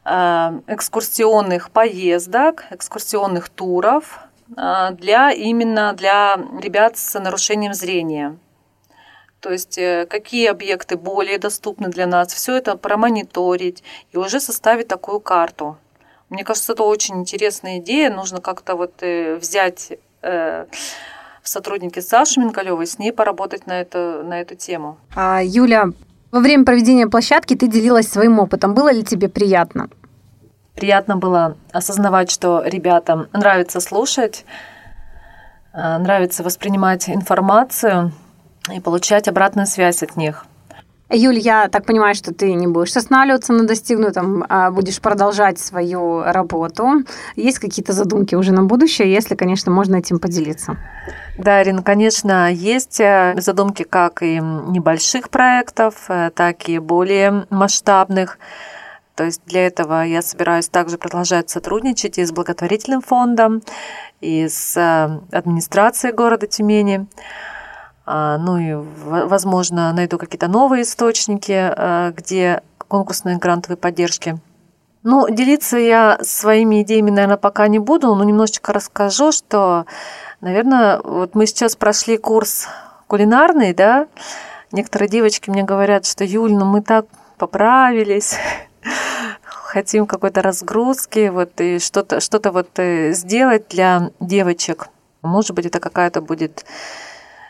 экскурсионных 0.05 1.69
поездок, 1.69 2.63
экскурсионных 2.69 3.49
туров, 3.49 4.27
а, 4.55 4.91
для 4.91 5.31
именно 5.31 5.93
для 5.93 6.37
ребят 6.61 6.97
с 6.97 7.19
нарушением 7.19 7.73
зрения. 7.73 8.37
То 9.41 9.51
есть 9.51 9.77
э, 9.77 10.07
какие 10.09 10.47
объекты 10.47 10.97
более 10.97 11.37
доступны 11.37 11.89
для 11.89 12.07
нас, 12.07 12.33
все 12.33 12.57
это 12.57 12.75
промониторить 12.75 13.83
и 14.11 14.17
уже 14.17 14.39
составить 14.39 14.87
такую 14.87 15.19
карту. 15.19 15.77
Мне 16.29 16.43
кажется, 16.43 16.73
это 16.73 16.83
очень 16.83 17.19
интересная 17.19 17.77
идея. 17.77 18.09
Нужно 18.09 18.41
как-то 18.41 18.75
вот 18.75 18.93
э, 19.01 19.35
взять 19.35 19.93
э, 20.23 20.65
в 21.47 21.49
сотрудники 21.49 22.01
Саши 22.01 22.41
Минкалевой, 22.41 22.85
с 22.85 22.99
ней 22.99 23.13
поработать 23.13 23.67
на, 23.67 23.79
это, 23.79 24.21
на 24.21 24.41
эту 24.41 24.55
тему. 24.55 24.97
А, 25.15 25.41
Юля, 25.41 25.85
во 26.29 26.41
время 26.41 26.65
проведения 26.65 27.07
площадки 27.07 27.55
ты 27.55 27.67
делилась 27.67 28.09
своим 28.09 28.37
опытом. 28.39 28.73
Было 28.73 28.91
ли 28.91 29.01
тебе 29.01 29.29
приятно? 29.29 29.87
Приятно 30.75 31.15
было 31.15 31.55
осознавать, 31.71 32.29
что 32.31 32.63
ребятам 32.65 33.27
нравится 33.31 33.79
слушать, 33.79 34.43
э, 35.73 35.97
нравится 35.99 36.43
воспринимать 36.43 37.09
информацию 37.09 38.11
и 38.69 38.81
получать 38.81 39.29
обратную 39.29 39.67
связь 39.67 40.03
от 40.03 40.17
них. 40.17 40.45
Юль, 41.09 41.39
я 41.39 41.69
так 41.69 41.85
понимаю, 41.85 42.15
что 42.15 42.33
ты 42.33 42.53
не 42.53 42.67
будешь 42.67 42.95
останавливаться 42.97 43.53
на 43.53 43.65
достигнутом, 43.65 44.45
а 44.49 44.71
будешь 44.71 44.99
продолжать 44.99 45.57
свою 45.57 46.21
работу. 46.23 47.03
Есть 47.37 47.59
какие-то 47.59 47.93
задумки 47.93 48.35
уже 48.35 48.51
на 48.51 48.63
будущее, 48.63 49.11
если, 49.11 49.35
конечно, 49.35 49.71
можно 49.71 49.95
этим 49.95 50.19
поделиться? 50.19 50.75
Да, 51.37 51.63
Ирина, 51.63 51.81
конечно, 51.81 52.51
есть 52.51 52.99
э, 52.99 53.35
задумки 53.37 53.83
как 53.83 54.21
и 54.21 54.39
небольших 54.39 55.29
проектов, 55.29 56.05
э, 56.09 56.29
так 56.35 56.67
и 56.67 56.77
более 56.79 57.45
масштабных. 57.49 58.37
То 59.15 59.23
есть 59.23 59.41
для 59.45 59.65
этого 59.65 60.03
я 60.03 60.21
собираюсь 60.21 60.67
также 60.67 60.97
продолжать 60.97 61.49
сотрудничать 61.49 62.17
и 62.17 62.25
с 62.25 62.31
благотворительным 62.33 63.01
фондом, 63.01 63.61
и 64.19 64.49
с 64.49 64.75
э, 64.75 65.35
администрацией 65.35 66.13
города 66.13 66.47
Тюмени. 66.47 67.07
А, 68.09 68.37
ну 68.37 68.57
и, 68.57 68.73
возможно, 68.73 69.91
найду 69.91 70.17
какие-то 70.17 70.47
новые 70.47 70.83
источники, 70.83 71.51
э, 71.51 72.13
где 72.15 72.63
конкурсные 72.87 73.37
грантовые 73.37 73.75
поддержки. 73.75 74.39
Ну, 75.03 75.29
делиться 75.29 75.77
я 75.77 76.17
своими 76.21 76.83
идеями, 76.83 77.11
наверное, 77.11 77.35
пока 77.35 77.67
не 77.67 77.79
буду, 77.79 78.15
но 78.15 78.23
немножечко 78.23 78.71
расскажу, 78.71 79.33
что, 79.33 79.85
наверное, 80.39 81.01
вот 81.03 81.35
мы 81.35 81.47
сейчас 81.47 81.75
прошли 81.75 82.17
курс 82.17 82.69
кулинарный, 83.07 83.73
да, 83.73 84.07
некоторые 84.71 85.09
девочки 85.09 85.49
мне 85.49 85.63
говорят, 85.63 86.05
что 86.05 86.23
Юль, 86.23 86.53
ну 86.53 86.63
мы 86.63 86.81
так 86.81 87.07
поправились, 87.37 88.37
хотим 89.43 90.07
какой-то 90.07 90.41
разгрузки, 90.41 91.27
вот 91.27 91.59
и 91.59 91.79
что-то 91.79 92.21
что 92.21 92.39
вот 92.51 92.69
э, 92.79 93.11
сделать 93.11 93.67
для 93.67 94.11
девочек. 94.21 94.87
Может 95.23 95.51
быть, 95.51 95.65
это 95.65 95.81
какая-то 95.81 96.21
будет 96.21 96.63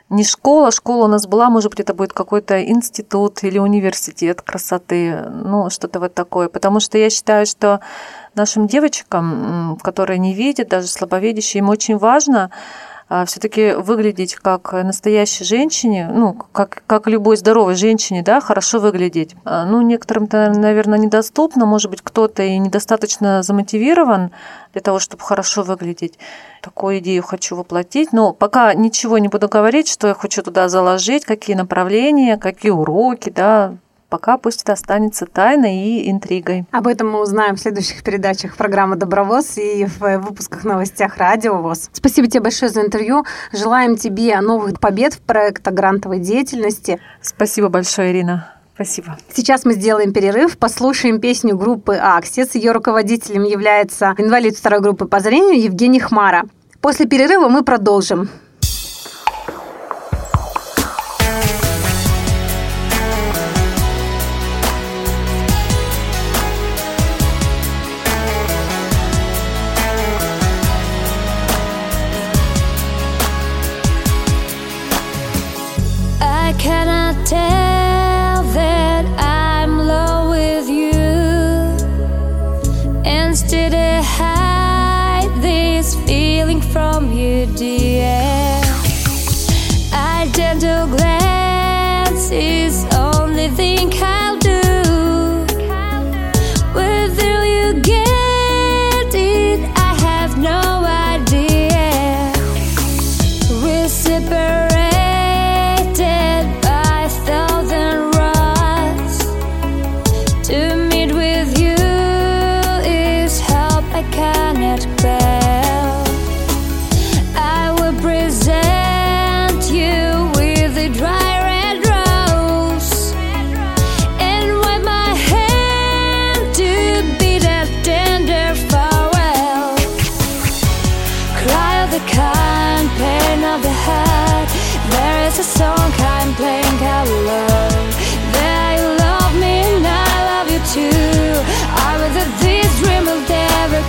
не 0.09 0.23
школа, 0.23 0.71
школа 0.71 1.05
у 1.05 1.07
нас 1.07 1.27
была, 1.27 1.49
может 1.49 1.69
быть, 1.69 1.81
это 1.81 1.93
будет 1.93 2.13
какой-то 2.13 2.63
институт 2.63 3.43
или 3.43 3.59
университет 3.59 4.41
красоты, 4.41 5.23
ну, 5.29 5.69
что-то 5.69 5.99
вот 5.99 6.13
такое. 6.13 6.47
Потому 6.47 6.79
что 6.79 6.97
я 6.97 7.09
считаю, 7.09 7.45
что 7.45 7.81
нашим 8.33 8.67
девочкам, 8.67 9.77
которые 9.81 10.19
не 10.19 10.33
видят, 10.33 10.69
даже 10.69 10.87
слабовидящие, 10.87 11.59
им 11.59 11.69
очень 11.69 11.97
важно 11.97 12.51
все-таки 13.25 13.71
выглядеть 13.71 14.35
как 14.35 14.73
настоящей 14.73 15.45
женщине, 15.45 16.09
ну, 16.13 16.33
как, 16.33 16.83
как 16.87 17.07
любой 17.07 17.37
здоровой 17.37 17.75
женщине, 17.75 18.21
да, 18.21 18.41
хорошо 18.41 18.79
выглядеть. 18.79 19.35
А, 19.45 19.65
ну, 19.65 19.81
некоторым-то, 19.81 20.51
наверное, 20.53 20.99
недоступно, 20.99 21.65
может 21.65 21.89
быть, 21.89 22.01
кто-то 22.01 22.43
и 22.43 22.57
недостаточно 22.57 23.43
замотивирован 23.43 24.31
для 24.73 24.81
того, 24.81 24.99
чтобы 24.99 25.23
хорошо 25.23 25.63
выглядеть. 25.63 26.19
Такую 26.61 26.99
идею 26.99 27.23
хочу 27.23 27.55
воплотить, 27.55 28.11
но 28.11 28.33
пока 28.33 28.73
ничего 28.73 29.17
не 29.19 29.29
буду 29.29 29.47
говорить, 29.47 29.87
что 29.87 30.09
я 30.09 30.13
хочу 30.13 30.43
туда 30.43 30.67
заложить, 30.67 31.23
какие 31.23 31.55
направления, 31.55 32.37
какие 32.37 32.71
уроки, 32.71 33.29
да, 33.29 33.75
Пока 34.09 34.37
пусть 34.37 34.61
это 34.61 34.71
останется 34.71 35.25
тайной 35.25 35.75
и 35.75 36.09
интригой. 36.09 36.65
Об 36.71 36.87
этом 36.87 37.11
мы 37.11 37.21
узнаем 37.21 37.57
в 37.57 37.59
следующих 37.59 38.03
передачах 38.03 38.55
программы 38.55 38.95
«Добровоз» 38.95 39.57
и 39.57 39.85
в 39.85 40.19
выпусках 40.19 40.63
новостях 40.63 41.17
«Радио 41.17 41.57
ВОЗ». 41.57 41.89
Спасибо 41.91 42.29
тебе 42.29 42.39
большое 42.39 42.71
за 42.71 42.81
интервью. 42.81 43.25
Желаем 43.51 43.97
тебе 43.97 44.39
новых 44.39 44.79
побед 44.79 45.15
в 45.15 45.19
проекте 45.19 45.71
грантовой 45.71 46.19
деятельности. 46.19 47.01
Спасибо 47.21 47.67
большое, 47.67 48.13
Ирина. 48.13 48.53
Спасибо. 48.75 49.17
Сейчас 49.33 49.65
мы 49.65 49.73
сделаем 49.73 50.13
перерыв, 50.13 50.57
послушаем 50.57 51.19
песню 51.19 51.57
группы 51.57 51.95
«Аксис». 51.95 52.55
Ее 52.55 52.71
руководителем 52.71 53.43
является 53.43 54.15
инвалид 54.17 54.55
второй 54.55 54.79
группы 54.79 55.05
по 55.05 55.19
зрению 55.19 55.61
Евгений 55.61 55.99
Хмара. 55.99 56.43
После 56.79 57.07
перерыва 57.07 57.49
мы 57.49 57.63
продолжим. 57.63 58.29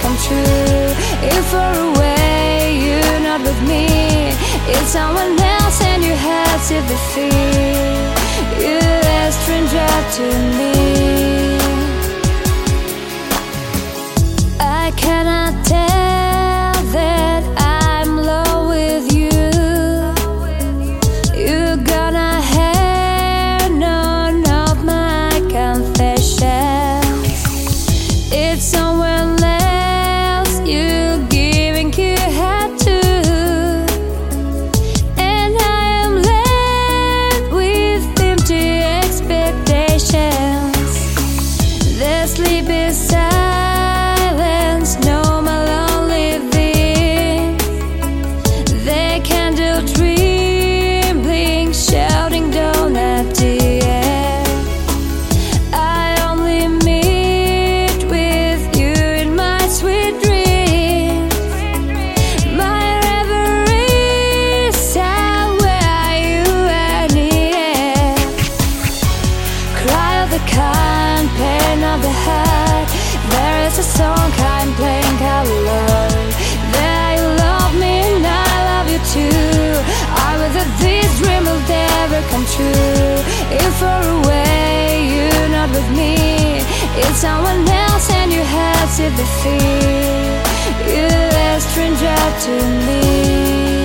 Come 0.08 0.18
true. 0.26 0.88
If 1.36 1.44
far 1.52 1.74
away, 1.90 2.80
you're 2.84 3.20
not 3.20 3.40
with 3.42 3.60
me. 3.68 3.86
It's 4.74 4.90
someone 4.98 5.38
else 5.38 5.80
and 5.82 6.02
you 6.02 6.14
have 6.14 6.60
to 6.68 6.76
the 6.90 6.98
feel. 7.12 8.08
You're 8.62 9.02
a 9.20 9.32
stranger 9.32 9.90
to 10.16 10.26
me. 10.58 11.17
Far 83.78 84.02
away, 84.02 85.08
you're 85.14 85.48
not 85.48 85.70
with 85.70 85.88
me. 85.96 86.14
It's 87.02 87.18
someone 87.18 87.62
else 87.68 88.10
and 88.10 88.32
you 88.32 88.42
have 88.42 88.88
to 88.96 89.04
the 89.18 89.26
feel. 89.40 90.38
You're 90.92 91.30
a 91.46 91.60
stranger 91.60 92.18
to 92.44 92.54
me. 92.86 93.77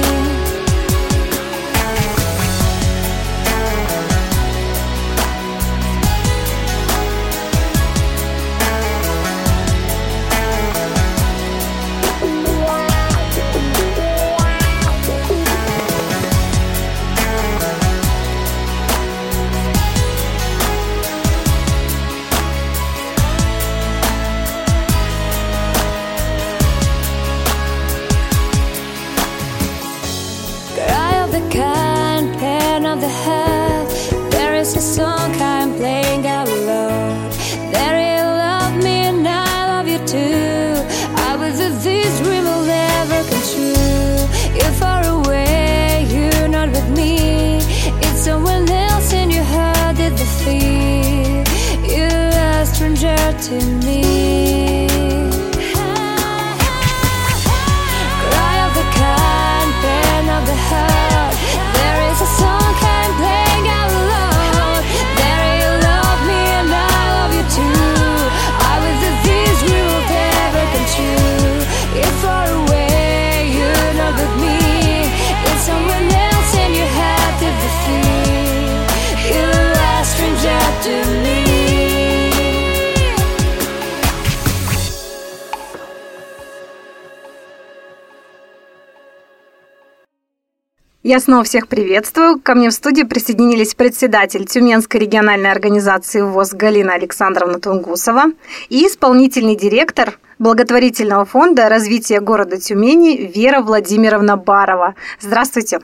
Я 91.06 91.20
снова 91.20 91.44
всех 91.44 91.68
приветствую. 91.68 92.40
Ко 92.40 92.56
мне 92.56 92.70
в 92.70 92.74
студии 92.74 93.04
присоединились 93.04 93.76
председатель 93.76 94.46
Тюменской 94.46 95.02
региональной 95.02 95.52
организации 95.52 96.22
ВОЗ 96.22 96.54
Галина 96.54 96.94
Александровна 96.94 97.60
Тунгусова 97.60 98.28
и 98.70 98.88
исполнительный 98.88 99.58
директор 99.58 100.18
благотворительного 100.40 101.26
фонда 101.26 101.68
развития 101.68 102.22
города 102.22 102.56
Тюмени 102.56 103.18
Вера 103.18 103.62
Владимировна 103.62 104.38
Барова. 104.38 104.96
Здравствуйте. 105.20 105.82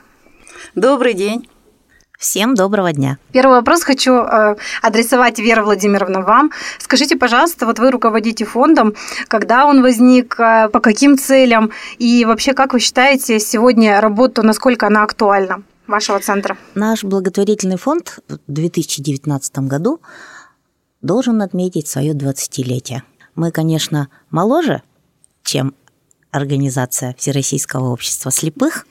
Добрый 0.74 1.12
день. 1.12 1.46
Всем 2.20 2.54
доброго 2.54 2.92
дня. 2.92 3.16
Первый 3.32 3.56
вопрос 3.56 3.82
хочу 3.82 4.12
э, 4.12 4.56
адресовать, 4.82 5.38
Вера 5.38 5.64
Владимировна, 5.64 6.20
вам. 6.20 6.50
Скажите, 6.78 7.16
пожалуйста, 7.16 7.64
вот 7.64 7.78
вы 7.78 7.90
руководите 7.90 8.44
фондом, 8.44 8.94
когда 9.26 9.64
он 9.64 9.80
возник, 9.80 10.38
э, 10.38 10.68
по 10.68 10.80
каким 10.80 11.16
целям 11.16 11.70
и 11.96 12.26
вообще, 12.26 12.52
как 12.52 12.74
вы 12.74 12.80
считаете 12.80 13.40
сегодня 13.40 14.02
работу, 14.02 14.42
насколько 14.42 14.86
она 14.86 15.02
актуальна 15.02 15.62
вашего 15.86 16.20
центра? 16.20 16.58
Наш 16.74 17.04
благотворительный 17.04 17.78
фонд 17.78 18.18
в 18.28 18.38
2019 18.48 19.60
году 19.60 20.02
должен 21.00 21.40
отметить 21.40 21.88
свое 21.88 22.12
20-летие. 22.12 23.00
Мы, 23.34 23.50
конечно, 23.50 24.10
моложе, 24.30 24.82
чем 25.42 25.74
организация 26.32 27.14
Всероссийского 27.18 27.88
общества 27.88 28.30
слепых, 28.30 28.84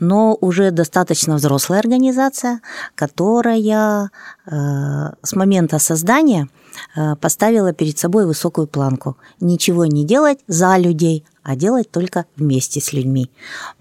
но 0.00 0.36
уже 0.40 0.70
достаточно 0.70 1.36
взрослая 1.36 1.80
организация, 1.80 2.60
которая 2.94 4.10
э, 4.46 4.50
с 5.22 5.34
момента 5.34 5.78
создания 5.78 6.48
э, 6.96 7.16
поставила 7.16 7.72
перед 7.72 7.98
собой 7.98 8.26
высокую 8.26 8.66
планку. 8.66 9.16
Ничего 9.40 9.86
не 9.86 10.04
делать 10.04 10.38
за 10.48 10.76
людей, 10.76 11.24
а 11.42 11.56
делать 11.56 11.90
только 11.90 12.24
вместе 12.36 12.80
с 12.80 12.92
людьми. 12.92 13.30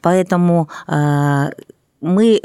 Поэтому 0.02 0.70
э, 0.88 1.50
мы 2.02 2.42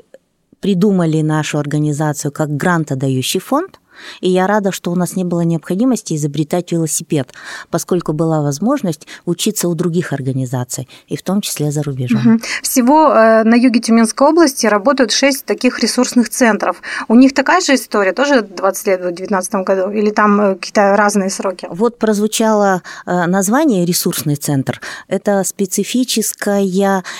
придумали 0.60 1.22
нашу 1.22 1.58
организацию 1.58 2.32
как 2.32 2.56
грантодающий 2.56 3.40
фонд, 3.40 3.80
и 4.20 4.30
я 4.30 4.46
рада, 4.46 4.72
что 4.72 4.90
у 4.90 4.94
нас 4.94 5.16
не 5.16 5.24
было 5.24 5.42
необходимости 5.42 6.14
изобретать 6.14 6.72
велосипед, 6.72 7.32
поскольку 7.70 8.12
была 8.12 8.40
возможность 8.40 9.06
учиться 9.24 9.68
у 9.68 9.74
других 9.74 10.12
организаций, 10.12 10.88
и 11.08 11.16
в 11.16 11.22
том 11.22 11.40
числе 11.40 11.70
за 11.70 11.82
рубежом. 11.82 12.34
Угу. 12.34 12.40
Всего 12.62 13.12
э, 13.12 13.44
на 13.44 13.54
юге 13.54 13.80
Тюменской 13.80 14.28
области 14.28 14.66
работают 14.66 15.12
шесть 15.12 15.44
таких 15.44 15.80
ресурсных 15.80 16.28
центров. 16.28 16.82
У 17.08 17.14
них 17.14 17.34
такая 17.34 17.60
же 17.60 17.74
история, 17.74 18.12
тоже 18.12 18.42
20 18.42 18.86
лет 18.86 19.00
в 19.00 19.02
2019 19.02 19.54
году, 19.54 19.90
или 19.90 20.10
там 20.10 20.40
э, 20.40 20.54
какие-то 20.54 20.96
разные 20.96 21.30
сроки? 21.30 21.68
Вот 21.70 21.98
прозвучало 21.98 22.82
э, 23.06 23.26
название 23.26 23.84
«ресурсный 23.84 24.36
центр». 24.36 24.80
Это 25.08 25.42
специфическая 25.44 26.58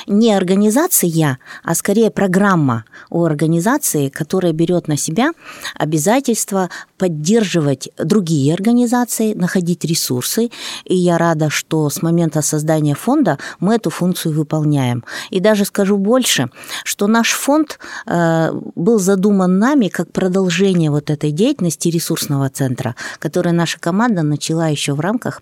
не 0.07 0.35
организация, 0.35 1.38
а 1.62 1.75
скорее 1.75 2.11
программа 2.11 2.85
у 3.11 3.25
организации, 3.25 4.09
которая 4.09 4.53
берет 4.53 4.88
на 4.88 4.97
себя 4.97 5.33
обязательства 5.75 6.67
поддерживать 6.96 7.90
другие 7.98 8.54
организации, 8.54 9.35
находить 9.35 9.85
ресурсы. 9.85 10.50
И 10.85 10.96
я 10.96 11.18
рада, 11.18 11.50
что 11.50 11.88
с 11.88 12.02
момента 12.02 12.42
создания 12.42 12.94
фонда 12.94 13.38
мы 13.61 13.76
эту 13.76 13.90
функцию 13.90 14.35
выполняем. 14.35 15.04
И 15.31 15.40
даже 15.40 15.64
скажу 15.64 15.96
больше, 15.96 16.50
что 16.85 17.07
наш 17.07 17.31
фонд 17.31 17.78
э, 18.07 18.52
был 18.74 18.98
задуман 18.98 19.59
нами 19.59 19.88
как 19.88 20.12
продолжение 20.12 20.90
вот 20.90 21.11
этой 21.11 21.31
деятельности 21.33 21.88
ресурсного 21.88 22.48
центра, 22.48 22.94
который 23.18 23.52
наша 23.52 23.78
команда 23.78 24.22
начала 24.22 24.68
еще 24.68 24.94
в 24.94 25.00
рамках 25.00 25.40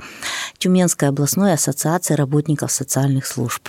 Тюменской 0.58 1.08
областной 1.08 1.54
ассоциации 1.54 2.14
работников 2.14 2.72
социальных 2.72 3.26
служб. 3.26 3.68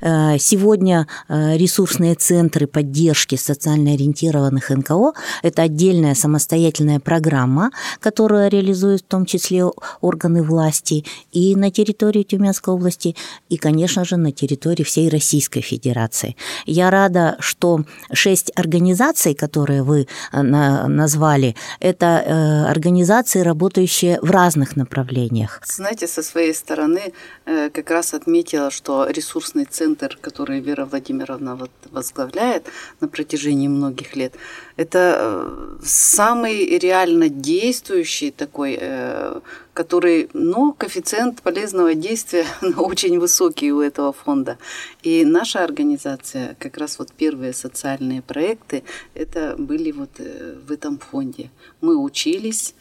Э, 0.00 0.38
сегодня 0.38 1.06
э, 1.28 1.56
ресурсные 1.56 2.14
центры 2.14 2.66
поддержки 2.66 3.36
социально 3.36 3.92
ориентированных 3.92 4.70
НКО– 4.70 5.12
это 5.42 5.62
отдельная 5.62 6.14
самостоятельная 6.14 6.93
программа, 7.00 7.70
которую 8.00 8.50
реализуют 8.50 9.02
в 9.02 9.06
том 9.06 9.26
числе 9.26 9.64
органы 10.00 10.42
власти 10.42 11.04
и 11.32 11.56
на 11.56 11.70
территории 11.70 12.22
Тюменской 12.22 12.74
области, 12.74 13.16
и, 13.48 13.56
конечно 13.56 14.04
же, 14.04 14.16
на 14.16 14.32
территории 14.32 14.82
всей 14.82 15.08
Российской 15.08 15.60
Федерации. 15.60 16.36
Я 16.66 16.90
рада, 16.90 17.36
что 17.40 17.84
шесть 18.12 18.52
организаций, 18.56 19.34
которые 19.34 19.82
вы 19.82 20.06
э, 20.32 20.42
назвали, 20.42 21.54
это 21.80 22.68
организации, 22.70 23.40
работающие 23.40 24.18
в 24.20 24.30
разных 24.30 24.76
направлениях. 24.76 25.60
Знаете, 25.64 26.06
со 26.06 26.22
своей 26.22 26.54
стороны 26.54 27.12
как 27.44 27.90
раз 27.90 28.14
отметила, 28.14 28.70
что 28.70 29.06
ресурсный 29.08 29.64
центр, 29.64 30.18
который 30.20 30.60
Вера 30.60 30.84
Владимировна 30.84 31.58
возглавляет 31.92 32.66
на 33.00 33.08
протяжении 33.08 33.68
многих 33.68 34.16
лет, 34.16 34.34
это 34.76 35.16
э, 35.18 35.84
самый 35.84 36.78
реально 36.84 37.28
действующий 37.28 38.30
такой, 38.30 38.76
э, 38.80 39.40
который, 39.72 40.28
ну, 40.34 40.72
коэффициент 40.72 41.42
полезного 41.42 41.94
действия 41.94 42.46
очень 42.76 43.18
высокий 43.18 43.72
у 43.72 43.80
этого 43.80 44.12
фонда. 44.12 44.58
И 45.02 45.24
наша 45.24 45.64
организация, 45.64 46.56
как 46.58 46.76
раз 46.76 46.98
вот 46.98 47.12
первые 47.12 47.52
социальные 47.52 48.20
проекты, 48.22 48.82
это 49.14 49.54
были 49.58 49.92
вот 49.92 50.10
э, 50.18 50.56
в 50.66 50.72
этом 50.72 50.98
фонде. 50.98 51.50
Мы 51.80 51.96
учились, 51.96 52.74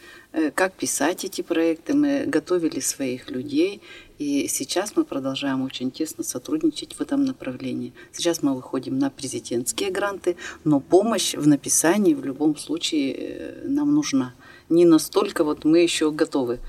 как 0.56 0.74
писать 0.74 1.26
эти 1.26 1.42
проекты, 1.44 1.94
мы 1.94 2.24
готовили 2.26 2.80
своих 2.82 3.30
людей, 3.30 3.82
и 4.20 4.48
сейчас 4.48 4.96
мы 4.96 5.06
продолжаем 5.06 5.62
очень 5.64 5.92
тесно 5.92 6.24
сотрудничать 6.24 6.94
в 6.94 7.02
этом 7.02 7.26
направлении. 7.26 7.94
Сейчас 8.12 8.44
мы 8.44 8.56
выходим 8.56 9.00
на 9.00 9.10
президентские 9.10 9.92
гранты, 9.92 10.38
но 10.64 10.80
помощь 10.80 11.36
в 11.36 11.48
написании 11.48 12.14
в 12.14 12.24
любом 12.24 12.56
случае 12.56 13.14
э, 13.14 13.68
нам 13.68 13.94
нужна. 13.94 14.34
Не 14.70 14.86
настолько 14.86 15.44
вот 15.44 15.66
мы 15.66 15.80
еще 15.80 16.12
готовы 16.12 16.60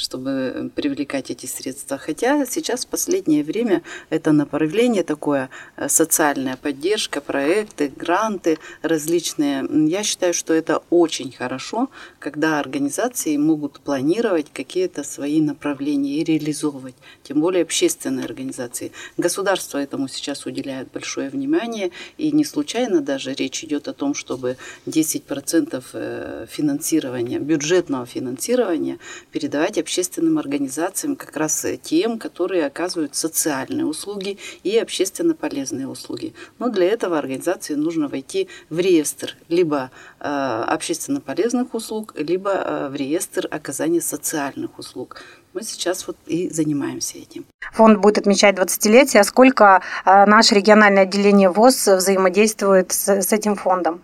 чтобы 0.00 0.70
привлекать 0.74 1.30
эти 1.30 1.46
средства. 1.46 1.98
Хотя 1.98 2.46
сейчас 2.46 2.84
в 2.84 2.88
последнее 2.88 3.44
время 3.44 3.82
это 4.08 4.32
направление 4.32 5.02
такое, 5.02 5.50
э, 5.76 5.88
социальная 5.88 6.56
поддержка, 6.56 7.20
проекты, 7.20 7.92
гранты 7.94 8.58
различные. 8.82 9.66
Я 9.88 10.02
считаю, 10.02 10.32
что 10.34 10.54
это 10.54 10.82
очень 10.90 11.32
хорошо, 11.32 11.90
когда 12.18 12.58
организации 12.58 13.36
могут 13.36 13.80
планировать 13.80 14.46
какие-то 14.52 15.04
свои 15.04 15.40
направления 15.40 16.16
и 16.16 16.24
реализовывать, 16.24 16.94
тем 17.22 17.40
более 17.40 17.62
общественные 17.62 18.24
организации. 18.24 18.92
Государство 19.18 19.78
этому 19.78 20.08
сейчас 20.08 20.46
уделяет 20.46 20.90
большое 20.92 21.28
внимание, 21.28 21.90
и 22.16 22.32
не 22.32 22.44
случайно 22.44 23.00
даже 23.00 23.34
речь 23.34 23.62
идет 23.64 23.88
о 23.88 23.92
том, 23.92 24.14
чтобы 24.14 24.56
10% 24.86 25.84
э, 25.92 26.46
финансирования, 26.48 27.38
бюджетного 27.38 28.06
финансирования 28.06 28.98
передавать 29.30 29.78
общественным 29.90 30.38
организациям, 30.38 31.16
как 31.16 31.36
раз 31.36 31.66
тем, 31.82 32.20
которые 32.20 32.64
оказывают 32.64 33.16
социальные 33.16 33.86
услуги 33.86 34.38
и 34.62 34.78
общественно 34.78 35.34
полезные 35.34 35.88
услуги. 35.88 36.32
Но 36.60 36.68
для 36.68 36.86
этого 36.86 37.18
организации 37.18 37.74
нужно 37.74 38.06
войти 38.06 38.46
в 38.68 38.78
реестр 38.78 39.36
либо 39.48 39.90
э, 40.20 40.64
общественно 40.68 41.20
полезных 41.20 41.74
услуг, 41.74 42.14
либо 42.16 42.50
э, 42.52 42.88
в 42.88 42.94
реестр 42.94 43.48
оказания 43.50 44.00
социальных 44.00 44.78
услуг. 44.78 45.16
Мы 45.54 45.64
сейчас 45.64 46.06
вот 46.06 46.16
и 46.26 46.48
занимаемся 46.50 47.18
этим. 47.18 47.44
Фонд 47.72 47.98
будет 47.98 48.18
отмечать 48.18 48.54
20-летие. 48.54 49.24
Сколько 49.24 49.82
э, 50.04 50.24
наше 50.26 50.54
региональное 50.54 51.02
отделение 51.02 51.50
ВОЗ 51.50 51.88
взаимодействует 51.88 52.92
с, 52.92 53.08
с 53.08 53.32
этим 53.32 53.56
фондом? 53.56 54.02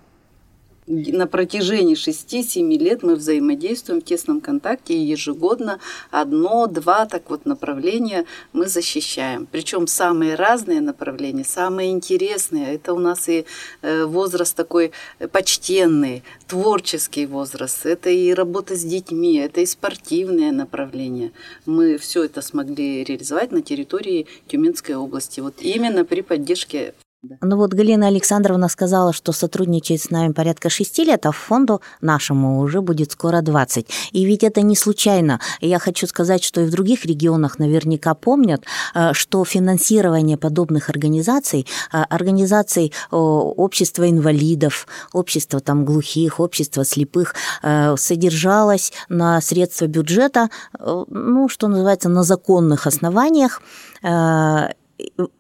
На 0.87 1.27
протяжении 1.27 1.97
6-7 1.97 2.79
лет 2.79 3.03
мы 3.03 3.17
взаимодействуем 3.17 4.01
в 4.01 4.05
тесном 4.05 4.41
контакте 4.41 4.95
и 4.95 4.99
ежегодно 4.99 5.81
одно-два 6.11 7.07
так 7.07 7.29
вот 7.29 7.45
направления 7.45 8.25
мы 8.53 8.67
защищаем. 8.69 9.47
Причем 9.51 9.87
самые 9.87 10.37
разные 10.37 10.81
направления, 10.81 11.45
самые 11.45 11.91
интересные. 11.91 12.75
Это 12.75 12.95
у 12.95 12.99
нас 12.99 13.29
и 13.29 13.47
э, 13.83 14.05
возраст 14.05 14.55
такой 14.57 14.93
почтенный, 15.33 16.23
творческий 16.47 17.27
возраст, 17.27 17.85
это 17.85 18.11
и 18.11 18.33
работа 18.33 18.77
с 18.77 18.85
детьми, 18.85 19.37
это 19.37 19.61
и 19.61 19.67
спортивные 19.67 20.53
направления. 20.53 21.33
Мы 21.65 21.99
все 21.99 22.25
это 22.25 22.43
смогли 22.43 23.03
реализовать 23.05 23.51
на 23.51 23.63
территории 23.63 24.27
Тюменской 24.47 24.95
области. 24.95 25.41
Вот 25.41 25.55
именно 25.61 26.05
при 26.05 26.21
поддержке 26.21 26.95
ну 27.41 27.57
вот 27.57 27.75
Галина 27.75 28.09
Александровна 28.09 28.69
сказала, 28.69 29.13
что 29.13 29.33
сотрудничает 29.33 30.03
с 30.03 30.11
нами 30.11 30.33
порядка 30.33 30.71
шести 30.71 31.05
лет, 31.05 31.27
а 31.27 31.33
фонду 31.33 31.81
нашему 32.01 32.61
уже 32.61 32.81
будет 32.81 33.13
скоро 33.13 33.41
20. 33.41 33.87
И 34.13 34.25
ведь 34.25 34.45
это 34.45 34.63
не 34.63 34.77
случайно. 34.77 35.41
Я 35.61 35.79
хочу 35.79 36.07
сказать, 36.07 36.45
что 36.45 36.61
и 36.61 36.67
в 36.67 36.71
других 36.71 37.05
регионах 37.05 37.59
наверняка 37.59 38.15
помнят, 38.15 38.65
э, 38.95 39.13
что 39.13 39.45
финансирование 39.45 40.37
подобных 40.37 40.91
организаций, 40.91 41.67
э, 41.93 42.03
организаций 42.09 42.93
общества 43.11 44.09
инвалидов, 44.09 44.87
общества 45.13 45.61
там 45.61 45.85
глухих, 45.85 46.41
общества 46.41 46.85
слепых, 46.85 47.35
э, 47.63 47.97
содержалось 47.97 48.93
на 49.09 49.41
средства 49.41 49.87
бюджета, 49.87 50.51
ну, 50.79 51.49
что 51.49 51.69
называется, 51.69 52.09
на 52.09 52.23
законных 52.23 52.87
основаниях 52.87 53.63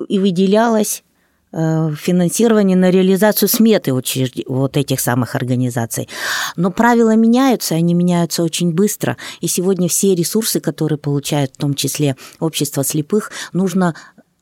и 0.09 0.19
выделялось 0.19 1.03
финансирование 1.57 2.77
на 2.77 2.91
реализацию 2.91 3.49
сметы 3.49 3.93
вот 3.93 4.77
этих 4.77 5.01
самых 5.01 5.35
организаций. 5.35 6.09
Но 6.57 6.71
правила 6.71 7.17
меняются, 7.17 7.75
они 7.75 7.95
меняются 7.95 8.43
очень 8.43 8.73
быстро. 8.73 9.17
И 9.41 9.49
сегодня 9.49 9.89
все 9.89 10.15
ресурсы, 10.15 10.61
которые 10.61 10.99
получают 10.99 11.53
в 11.55 11.57
том 11.57 11.75
числе 11.75 12.17
общество 12.41 12.85
слепых, 12.85 13.31
нужно 13.53 13.95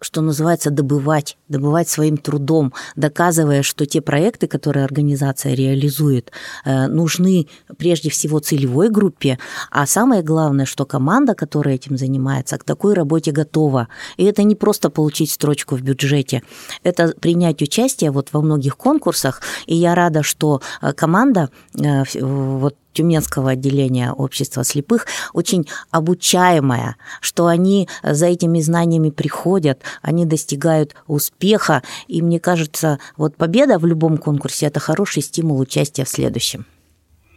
что 0.04 0.20
называется, 0.20 0.70
добывать, 0.70 1.38
добывать 1.48 1.88
своим 1.88 2.18
трудом, 2.18 2.74
доказывая, 2.94 3.62
что 3.62 3.86
те 3.86 4.02
проекты, 4.02 4.46
которые 4.46 4.84
организация 4.84 5.54
реализует, 5.54 6.30
э, 6.64 6.88
нужны 6.88 7.46
прежде 7.78 8.10
всего 8.10 8.38
целевой 8.38 8.90
группе, 8.90 9.38
а 9.70 9.86
самое 9.86 10.22
главное, 10.22 10.66
что 10.66 10.84
команда, 10.84 11.34
которая 11.34 11.76
этим 11.76 11.96
занимается, 11.96 12.58
к 12.58 12.64
такой 12.64 12.92
работе 12.92 13.32
готова. 13.32 13.88
И 14.18 14.24
это 14.24 14.42
не 14.42 14.54
просто 14.54 14.90
получить 14.90 15.30
строчку 15.30 15.74
в 15.74 15.80
бюджете, 15.80 16.42
это 16.82 17.14
принять 17.18 17.62
участие 17.62 18.10
вот 18.10 18.28
во 18.32 18.42
многих 18.42 18.76
конкурсах, 18.76 19.40
и 19.66 19.74
я 19.74 19.94
рада, 19.94 20.22
что 20.22 20.60
э, 20.82 20.92
команда 20.92 21.48
э, 21.82 22.04
вот 22.20 22.76
Тюменского 22.94 23.50
отделения 23.50 24.12
общества 24.12 24.64
слепых 24.64 25.06
очень 25.34 25.68
обучаемая, 25.90 26.96
что 27.20 27.46
они 27.46 27.88
за 28.02 28.26
этими 28.26 28.60
знаниями 28.60 29.10
приходят, 29.10 29.80
они 30.00 30.24
достигают 30.24 30.94
успеха, 31.06 31.82
и 32.08 32.22
мне 32.22 32.40
кажется, 32.40 32.98
вот 33.16 33.36
победа 33.36 33.78
в 33.78 33.84
любом 33.84 34.16
конкурсе– 34.16 34.66
это 34.68 34.80
хороший 34.80 35.22
стимул 35.22 35.58
участия 35.58 36.04
в 36.04 36.08
следующем. 36.08 36.64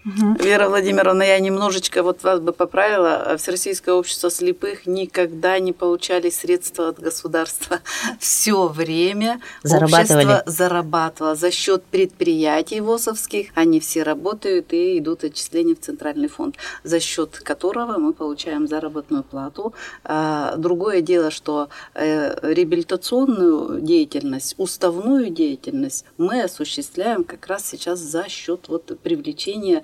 Угу. 0.08 0.44
Вера 0.44 0.70
Владимировна, 0.70 1.24
я 1.24 1.40
немножечко 1.40 2.02
вот 2.02 2.24
вас 2.24 2.40
бы 2.40 2.54
поправила. 2.54 3.36
Всероссийское 3.38 3.94
общество 3.94 4.30
слепых 4.30 4.86
никогда 4.86 5.60
не 5.60 5.74
получали 5.74 6.30
средства 6.30 6.90
от 6.90 7.00
государства. 7.00 7.82
Все 8.20 8.68
время 8.68 9.42
общество 9.64 10.44
зарабатывало 10.46 11.36
за 11.36 11.52
счет 11.52 11.84
предприятий 11.84 12.80
ВОСовских. 12.80 13.50
Они 13.54 13.80
все 13.82 14.04
работают 14.04 14.72
и 14.72 14.98
идут 14.98 15.26
отчисления 15.26 15.76
в 15.76 15.80
Центральный 15.80 16.30
фонд, 16.30 16.56
за 16.84 17.02
счет 17.02 17.42
которого 17.44 17.98
мы 17.98 18.14
получаем 18.14 18.68
заработную 18.68 19.24
плату. 19.24 19.74
А, 20.06 20.56
другое 20.56 21.02
дело, 21.02 21.32
что 21.32 21.68
э, 21.96 22.54
реабилитационную 22.54 23.82
деятельность, 23.82 24.56
уставную 24.58 25.30
деятельность 25.30 26.06
мы 26.18 26.44
осуществляем 26.44 27.26
как 27.26 27.48
раз 27.48 27.66
сейчас 27.66 28.00
за 28.00 28.30
счет 28.30 28.70
вот 28.70 28.98
привлечения 29.04 29.84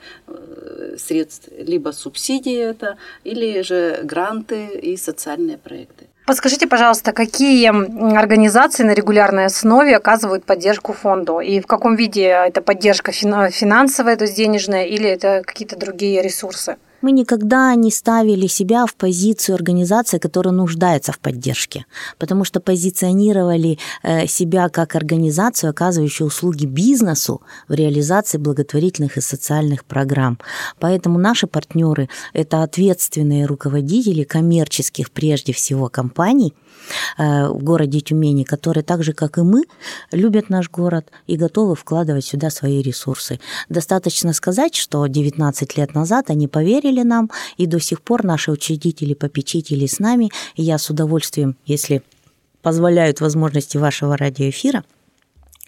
средств, 0.98 1.50
либо 1.58 1.92
субсидии 1.92 2.58
это, 2.58 2.98
или 3.24 3.62
же 3.62 4.00
гранты 4.04 4.68
и 4.68 4.98
социальные 4.98 5.58
проекты. 5.58 6.08
Подскажите, 6.26 6.68
пожалуйста, 6.68 7.12
какие 7.12 7.68
организации 8.18 8.84
на 8.84 8.94
регулярной 8.94 9.46
основе 9.46 9.98
оказывают 9.98 10.46
поддержку 10.46 10.94
фонду? 10.94 11.42
И 11.42 11.60
в 11.60 11.68
каком 11.68 11.96
виде 11.96 12.24
это 12.24 12.62
поддержка 12.62 13.12
финансовая, 13.12 14.16
то 14.16 14.24
есть 14.24 14.38
денежная, 14.38 14.86
или 14.86 15.10
это 15.10 15.42
какие-то 15.46 15.76
другие 15.78 16.22
ресурсы? 16.22 16.78
Мы 17.04 17.12
никогда 17.12 17.76
не 17.76 17.92
ставили 17.92 18.48
себя 18.48 18.86
в 18.86 18.96
позицию 18.96 19.56
организации, 19.56 20.20
которая 20.20 20.54
нуждается 20.54 21.12
в 21.12 21.20
поддержке, 21.20 21.86
потому 22.18 22.46
что 22.46 22.62
позиционировали 22.62 23.78
э, 24.04 24.26
себя 24.26 24.70
как 24.70 24.96
организацию, 24.96 25.70
оказывающую 25.70 26.28
услуги 26.28 26.66
бизнесу 26.66 27.42
в 27.68 27.74
реализации 27.74 28.38
благотворительных 28.38 29.18
и 29.18 29.22
социальных 29.22 29.84
программ. 29.84 30.40
Поэтому 30.80 31.20
наши 31.20 31.46
партнеры– 31.46 32.08
это 32.34 32.64
ответственные 32.64 33.48
руководители 33.48 34.24
коммерческих, 34.24 35.12
прежде 35.12 35.52
всего, 35.52 35.90
компаний, 35.90 36.54
в 37.18 37.64
городе 37.64 38.00
Тюмени, 38.00 38.44
которые 38.44 38.84
так 38.84 39.04
же, 39.04 39.14
как 39.14 39.38
и 39.38 39.42
мы, 39.42 39.64
любят 40.12 40.50
наш 40.50 40.70
город 40.70 41.10
и 41.28 41.38
готовы 41.38 41.76
вкладывать 41.76 42.26
сюда 42.26 42.50
свои 42.50 42.82
ресурсы. 42.82 43.40
Достаточно 43.70 44.34
сказать, 44.34 44.76
что 44.76 45.06
19 45.08 45.78
лет 45.78 45.94
назад 45.94 46.30
они 46.30 46.48
поверили 46.48 47.04
нам, 47.04 47.30
и 47.58 47.66
до 47.66 47.80
сих 47.80 48.02
пор 48.02 48.24
наши 48.24 48.52
учредители, 48.52 49.14
попечители 49.14 49.86
с 49.86 50.00
нами, 50.00 50.32
и 50.56 50.64
я 50.64 50.78
с 50.78 50.90
удовольствием, 50.90 51.56
если 51.66 52.04
позволяют 52.62 53.22
возможности 53.22 53.78
вашего 53.78 54.18
радиоэфира, 54.18 54.84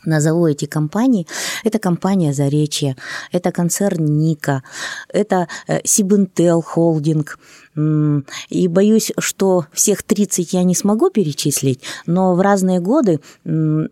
назову 0.05 0.47
эти 0.47 0.65
компании. 0.65 1.27
Это 1.63 1.79
компания 1.79 2.33
«Заречье», 2.33 2.95
это 3.31 3.51
концерн 3.51 4.05
«Ника», 4.05 4.63
это 5.09 5.47
э, 5.67 5.79
Сибинтел 5.83 6.61
Холдинг, 6.61 7.39
и 7.75 8.67
боюсь, 8.67 9.11
что 9.17 9.65
всех 9.73 10.03
30 10.03 10.53
я 10.53 10.63
не 10.63 10.75
смогу 10.75 11.09
перечислить, 11.09 11.81
но 12.05 12.35
в 12.35 12.41
разные 12.41 12.79
годы 12.79 13.19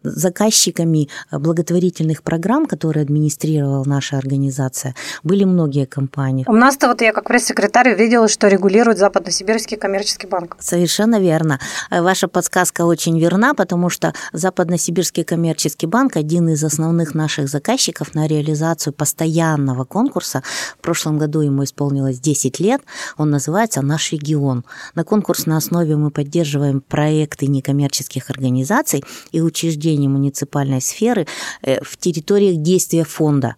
заказчиками 0.03 1.09
благотворительных 1.31 2.23
программ, 2.23 2.65
которые 2.65 3.03
администрировала 3.03 3.83
наша 3.85 4.17
организация, 4.17 4.95
были 5.23 5.43
многие 5.43 5.85
компании. 5.85 6.45
У 6.47 6.53
нас-то 6.53 6.87
вот 6.87 7.01
я 7.01 7.11
как 7.11 7.27
пресс-секретарь 7.27 7.95
видела, 7.95 8.27
что 8.27 8.47
регулирует 8.47 8.97
Западно-Сибирский 8.97 9.77
коммерческий 9.77 10.27
банк. 10.27 10.55
Совершенно 10.59 11.19
верно. 11.19 11.59
Ваша 11.91 12.27
подсказка 12.27 12.85
очень 12.85 13.19
верна, 13.19 13.53
потому 13.53 13.89
что 13.89 14.13
Западно-Сибирский 14.31 15.23
коммерческий 15.23 15.87
банк 15.87 16.15
один 16.15 16.49
из 16.49 16.63
основных 16.63 17.15
наших 17.15 17.49
заказчиков 17.49 18.15
на 18.15 18.27
реализацию 18.27 18.93
постоянного 18.93 19.83
конкурса. 19.83 20.43
В 20.77 20.81
прошлом 20.81 21.17
году 21.17 21.41
ему 21.41 21.63
исполнилось 21.63 22.19
10 22.19 22.59
лет. 22.59 22.81
Он 23.17 23.29
называется 23.29 23.72
называется 23.73 23.81
«Наш 23.81 24.11
регион». 24.11 24.63
На 24.95 25.03
конкурсной 25.03 25.57
основе 25.57 25.95
мы 25.95 26.11
поддерживаем 26.11 26.81
проекты 26.81 27.47
некоммерческих 27.47 28.29
организаций 28.29 29.03
и 29.31 29.41
учреждений 29.41 30.07
муниципальной 30.07 30.81
сферы 30.81 31.27
э, 31.61 31.83
в 31.83 31.97
территориях 31.97 32.61
действия 32.61 33.03
фонда, 33.03 33.55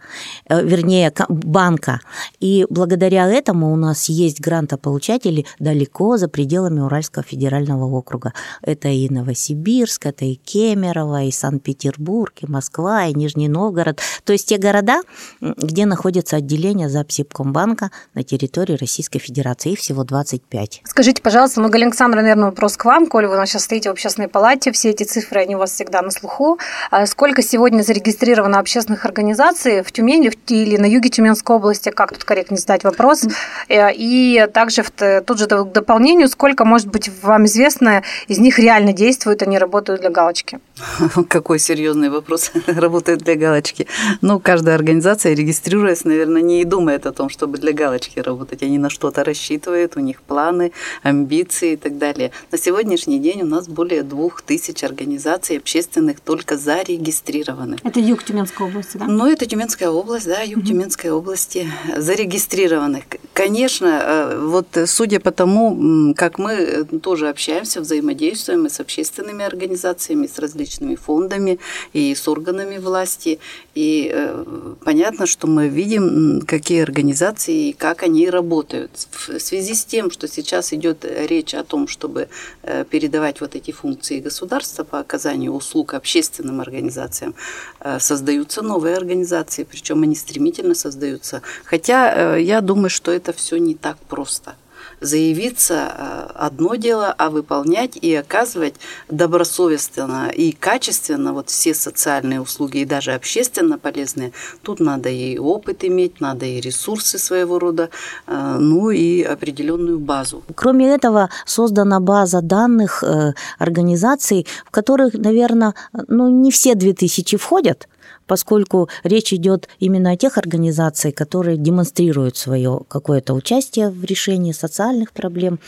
э, 0.50 0.64
вернее, 0.64 1.12
банка. 1.30 2.00
И 2.40 2.66
благодаря 2.70 3.28
этому 3.28 3.74
у 3.74 3.76
нас 3.76 4.10
есть 4.10 4.42
грантополучатели 4.42 5.46
далеко 5.60 6.18
за 6.18 6.28
пределами 6.28 6.82
Уральского 6.82 7.24
федерального 7.24 7.86
округа. 7.86 8.34
Это 8.62 8.88
и 8.90 9.10
Новосибирск, 9.10 10.06
это 10.06 10.26
и 10.26 10.36
Кемерово, 10.36 11.24
и 11.24 11.32
Санкт-Петербург, 11.32 12.34
и 12.42 12.48
Москва, 12.48 13.06
и 13.06 13.14
Нижний 13.14 13.50
Новгород. 13.50 14.00
То 14.24 14.34
есть 14.34 14.48
те 14.48 14.58
города, 14.58 15.02
где 15.42 15.86
находятся 15.86 16.38
отделения 16.38 16.90
Запсибкомбанка 16.90 17.92
на 18.14 18.24
территории 18.24 18.78
Российской 18.78 19.20
Федерации. 19.20 19.74
Их 19.74 19.80
всего 19.80 20.05
25. 20.06 20.82
Скажите, 20.86 21.22
пожалуйста, 21.22 21.62
ну, 21.62 21.70
Галина 21.70 21.90
Александровна, 21.90 22.22
наверное, 22.24 22.50
вопрос 22.50 22.78
к 22.78 22.86
вам, 22.86 23.08
коль 23.08 23.28
вы 23.28 23.36
у 23.36 23.38
нас 23.38 23.50
сейчас 23.50 23.64
стоите 23.64 23.90
в 23.90 23.94
общественной 23.94 24.28
палате, 24.28 24.72
все 24.72 24.90
эти 24.92 25.04
цифры, 25.04 25.42
они 25.42 25.56
у 25.56 25.60
вас 25.60 25.72
всегда 25.72 26.02
на 26.02 26.12
слуху. 26.12 26.60
А 26.92 27.06
сколько 27.06 27.42
сегодня 27.42 27.82
зарегистрировано 27.82 28.60
общественных 28.60 29.06
организаций 29.06 29.84
в 29.84 29.92
Тюмени 29.92 30.32
или 30.48 30.78
на 30.78 30.86
юге 30.86 31.10
Тюменской 31.10 31.56
области, 31.56 31.90
как 31.90 32.14
тут 32.14 32.24
корректно 32.24 32.58
задать 32.58 32.84
вопрос? 32.84 33.26
Э, 33.68 33.94
и 33.94 34.48
также 34.54 34.84
тут 35.26 35.40
же 35.40 35.48
к 35.48 35.72
дополнению, 35.72 36.28
сколько, 36.28 36.66
может 36.66 36.88
быть, 36.88 37.10
вам 37.22 37.46
известно, 37.46 38.04
из 38.28 38.40
них 38.40 38.60
реально 38.60 38.94
действуют, 38.94 39.42
они 39.42 39.58
работают 39.58 40.02
для 40.02 40.10
галочки? 40.10 40.60
Какой 41.30 41.60
серьезный 41.60 42.10
вопрос. 42.10 42.52
работают 42.68 43.22
для 43.22 43.36
галочки. 43.36 43.88
Ну, 44.22 44.40
каждая 44.40 44.76
организация, 44.76 45.34
регистрируясь, 45.34 46.06
наверное, 46.06 46.42
не 46.42 46.64
думает 46.66 47.06
о 47.06 47.12
том, 47.12 47.30
чтобы 47.30 47.58
для 47.58 47.74
галочки 47.74 48.20
работать. 48.20 48.64
Они 48.64 48.78
на 48.78 48.90
что-то 48.90 49.24
рассчитывают, 49.24 49.95
у 49.96 50.00
них 50.00 50.22
планы, 50.22 50.72
амбиции 51.04 51.74
и 51.74 51.76
так 51.76 51.98
далее. 51.98 52.32
На 52.52 52.58
сегодняшний 52.58 53.20
день 53.20 53.42
у 53.42 53.46
нас 53.46 53.68
более 53.68 54.04
двух 54.04 54.42
тысяч 54.42 54.84
организаций 54.84 55.58
общественных 55.58 56.20
только 56.20 56.58
зарегистрированы. 56.58 57.78
Это 57.84 58.00
юг 58.00 58.24
Тюменской 58.24 58.68
области, 58.68 58.98
да? 58.98 59.06
Ну, 59.06 59.28
это 59.28 59.46
Тюменская 59.46 59.90
область, 59.90 60.28
да, 60.28 60.42
юг 60.42 60.60
угу. 60.60 60.68
Тюменской 60.68 61.12
области 61.12 61.70
зарегистрированы. 61.98 63.04
Конечно, 63.34 64.02
э, 64.04 64.40
вот 64.40 64.68
судя 64.86 65.20
по 65.20 65.32
тому, 65.32 66.14
как 66.16 66.40
мы 66.40 66.86
тоже 67.02 67.30
общаемся, 67.30 67.82
взаимодействуем 67.82 68.66
и 68.66 68.70
с 68.70 68.80
общественными 68.80 69.44
организациями, 69.44 70.28
с 70.28 70.40
различными 70.40 70.96
фондами 70.96 71.60
и 71.94 72.16
с 72.16 72.28
органами 72.28 72.78
власти, 72.78 73.40
и 73.76 74.10
э, 74.12 74.76
понятно, 74.86 75.26
что 75.26 75.48
мы 75.48 75.68
видим, 75.68 76.42
какие 76.48 76.82
организации 76.82 77.70
и 77.70 77.74
как 77.74 78.04
они 78.04 78.30
работают. 78.30 78.92
В 79.12 79.38
связи 79.40 79.74
с 79.76 79.84
тем, 79.84 80.10
что 80.12 80.30
сейчас 80.30 80.72
идет 80.72 81.06
речь 81.06 81.54
о 81.54 81.64
том, 81.66 81.90
чтобы 81.90 82.30
э, 82.64 82.86
передавать 82.90 83.42
вот 83.42 83.56
эти 83.56 83.72
функции 83.72 84.22
государства 84.22 84.86
по 84.86 85.00
оказанию 85.00 85.52
услуг 85.52 85.94
общественным 85.94 86.62
организациям, 86.62 87.36
э, 87.82 88.00
создаются 88.00 88.62
новые 88.62 88.96
организации, 88.96 89.66
причем 89.70 90.04
они 90.04 90.16
стремительно 90.16 90.74
создаются. 90.74 91.42
Хотя 91.66 92.38
э, 92.38 92.42
я 92.42 92.62
думаю, 92.62 92.90
что 92.90 93.12
это 93.12 93.34
все 93.34 93.58
не 93.58 93.76
так 93.76 93.98
просто 93.98 94.56
заявиться 95.02 95.92
э, 95.98 96.32
одно 96.36 96.76
дело, 96.76 97.14
а 97.18 97.30
выполнять 97.30 97.98
и 97.98 98.14
оказывать 98.16 98.76
добросовестно 99.10 100.30
и 100.30 100.52
качественно 100.52 101.34
вот 101.34 101.50
все 101.50 101.74
социальные 101.74 102.42
услуги 102.42 102.80
и 102.80 102.86
даже 102.86 103.14
общественно 103.14 103.78
полезные. 103.78 104.32
Тут 104.62 104.80
надо 104.80 105.10
и 105.10 105.38
опыт 105.38 105.84
иметь, 105.84 106.22
надо 106.22 106.46
и 106.46 106.62
ресурсы 106.62 107.18
своего 107.18 107.60
рода, 107.60 107.90
э, 108.28 108.58
ну 108.60 108.90
и 108.90 109.22
определенную 109.22 110.00
базу. 110.00 110.44
Кроме 110.56 110.94
этого, 110.94 111.30
создана 111.46 112.00
база 112.00 112.42
данных 112.42 113.04
э, 113.04 113.34
организаций, 113.60 114.48
в 114.66 114.72
которых, 114.72 115.14
наверное, 115.14 115.74
ну, 116.08 116.30
не 116.30 116.52
все 116.52 116.76
2000 116.76 117.38
входят, 117.38 117.88
поскольку 118.28 118.90
речь 119.04 119.34
идет 119.34 119.68
именно 119.80 120.12
о 120.12 120.18
тех 120.18 120.38
организациях, 120.38 121.16
которые 121.16 121.58
демонстрируют 121.58 122.38
свое 122.38 122.82
какое-то 122.88 123.34
участие 123.34 123.90
в 123.90 124.04
решении 124.04 124.52
социальных 124.52 125.12
проблем. 125.12 125.60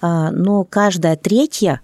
А, 0.00 0.30
но 0.30 0.64
каждая 0.64 1.16
третья 1.16 1.80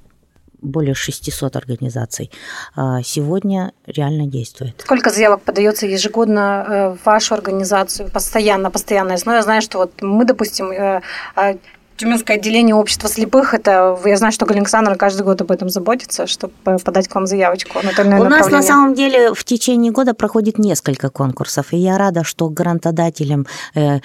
более 0.65 0.95
600 0.95 1.57
организаций 1.57 2.31
а, 2.75 3.03
сегодня 3.03 3.73
реально 3.87 4.27
действует. 4.27 4.81
Сколько 4.81 5.11
заявок 5.11 5.43
подается 5.43 5.87
ежегодно 5.87 6.65
э, 6.67 6.97
в 6.97 7.05
вашу 7.05 7.35
организацию 7.35 8.11
постоянно, 8.11 8.71
постоянная 8.71 9.17
основе? 9.17 9.37
Я 9.37 9.43
знаю, 9.43 9.63
что 9.63 9.79
вот 9.79 10.01
мы, 10.01 10.25
допустим, 10.25 10.73
э, 10.73 11.03
а, 11.37 11.55
Тюменское 11.97 12.37
отделение 12.37 12.75
общества 12.75 13.09
слепых, 13.09 13.55
это 13.55 13.97
я 14.05 14.17
знаю, 14.17 14.33
что 14.33 14.47
Александр 14.47 14.97
каждый 14.97 15.23
год 15.23 15.41
об 15.41 15.53
этом 15.53 15.69
заботится, 15.69 16.27
чтобы 16.27 16.53
подать 16.65 17.09
к 17.09 17.15
вам 17.15 17.27
заявочку. 17.27 17.79
У 17.79 18.25
нас 18.25 18.51
на 18.51 18.63
самом 18.63 18.95
деле 18.95 19.33
в 19.33 19.45
течение 19.45 19.93
года 19.93 20.13
проходит 20.15 20.59
несколько 20.59 21.09
конкурсов, 21.11 21.73
и 21.73 21.77
я 21.77 21.97
рада, 21.97 22.25
что 22.25 22.49
грантодателям, 22.49 23.47
э, 23.75 24.01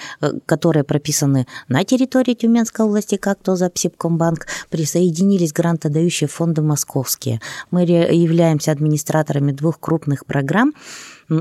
которые 0.46 0.84
прописаны 0.84 1.46
на 1.68 1.84
территории 1.84 2.34
Тюменской 2.34 2.84
области, 2.86 3.16
как 3.16 3.38
то 3.42 3.56
за 3.56 3.68
Псипкомбанк, 3.70 4.46
присоединились 4.70 5.52
грантодающие 5.52 6.28
фонды 6.28 6.62
московские. 6.62 7.40
Мы 7.72 7.82
являемся 7.82 8.70
администраторами 8.70 9.52
двух 9.52 9.80
крупных 9.80 10.26
программ 10.26 10.74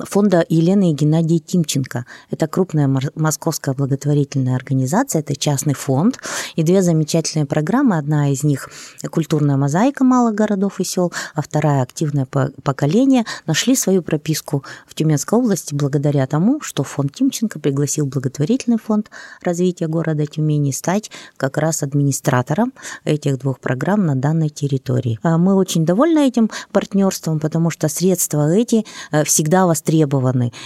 фонда 0.06 0.45
Елены 0.47 0.91
и 0.91 0.93
Геннадия 0.93 1.39
Тимченко. 1.39 2.06
Это 2.30 2.47
крупная 2.47 2.89
московская 3.15 3.73
благотворительная 3.73 4.56
организация, 4.56 5.21
это 5.21 5.36
частный 5.36 5.73
фонд. 5.73 6.19
И 6.56 6.63
две 6.63 6.82
замечательные 6.82 7.45
программы. 7.45 7.97
Одна 7.97 8.32
из 8.32 8.43
них 8.43 8.69
«Культурная 9.10 9.58
мозаика 9.58 10.04
малых 10.04 10.36
городов 10.36 10.80
и 10.80 10.84
сел», 10.84 11.12
а 11.34 11.41
вторая 11.41 11.82
«Активное 11.82 12.25
поколение» 12.25 13.25
нашли 13.47 13.75
свою 13.75 14.02
прописку 14.04 14.63
в 14.88 14.93
Тюменской 14.93 15.39
области 15.39 15.73
благодаря 15.73 16.28
тому, 16.28 16.62
что 16.62 16.84
фонд 16.84 17.13
Тимченко 17.13 17.60
пригласил 17.60 18.06
благотворительный 18.06 18.78
фонд 18.78 19.10
развития 19.41 19.88
города 19.88 20.25
Тюмени 20.25 20.71
стать 20.71 21.12
как 21.38 21.58
раз 21.58 21.84
администратором 21.84 22.73
этих 23.06 23.39
двух 23.39 23.60
программ 23.60 24.06
на 24.06 24.15
данной 24.15 24.49
территории. 24.49 25.19
А 25.23 25.38
мы 25.38 25.56
очень 25.56 25.86
довольны 25.86 26.28
этим 26.28 26.49
партнерством, 26.71 27.39
потому 27.39 27.69
что 27.69 27.88
средства 27.88 28.52
эти 28.52 28.86
э, 29.12 29.23
всегда 29.23 29.65
востребованы. 29.65 29.78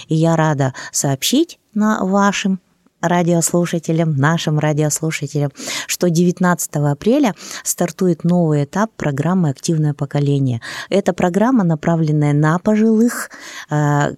И 0.08 0.16
я 0.16 0.36
рада 0.36 0.74
сообщить 0.92 1.60
на 1.74 2.04
вашем 2.04 2.60
радиослушателям, 3.04 4.16
нашим 4.16 4.60
радиослушателям, 4.60 5.52
что 5.88 6.10
19 6.10 6.76
апреля 6.76 7.36
стартует 7.64 8.24
новый 8.24 8.64
этап 8.64 8.92
программы 8.96 9.50
«Активное 9.50 9.94
поколение». 9.94 10.62
Это 10.90 11.14
программа, 11.14 11.64
направленная 11.64 12.34
на 12.34 12.58
пожилых, 12.60 13.30
э, 13.70 14.14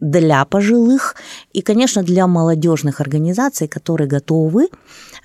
для 0.00 0.44
пожилых 0.44 1.16
и, 1.52 1.60
конечно, 1.60 2.02
для 2.02 2.26
молодежных 2.26 3.00
организаций, 3.00 3.66
которые 3.66 4.06
готовы 4.06 4.68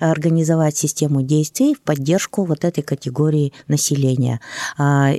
организовать 0.00 0.76
систему 0.76 1.22
действий 1.22 1.74
в 1.74 1.80
поддержку 1.80 2.44
вот 2.44 2.64
этой 2.64 2.82
категории 2.82 3.52
населения. 3.68 4.40
А, 4.76 5.12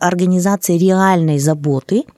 организации 0.00 0.78
реальной 0.78 1.38
заботы– 1.38 2.04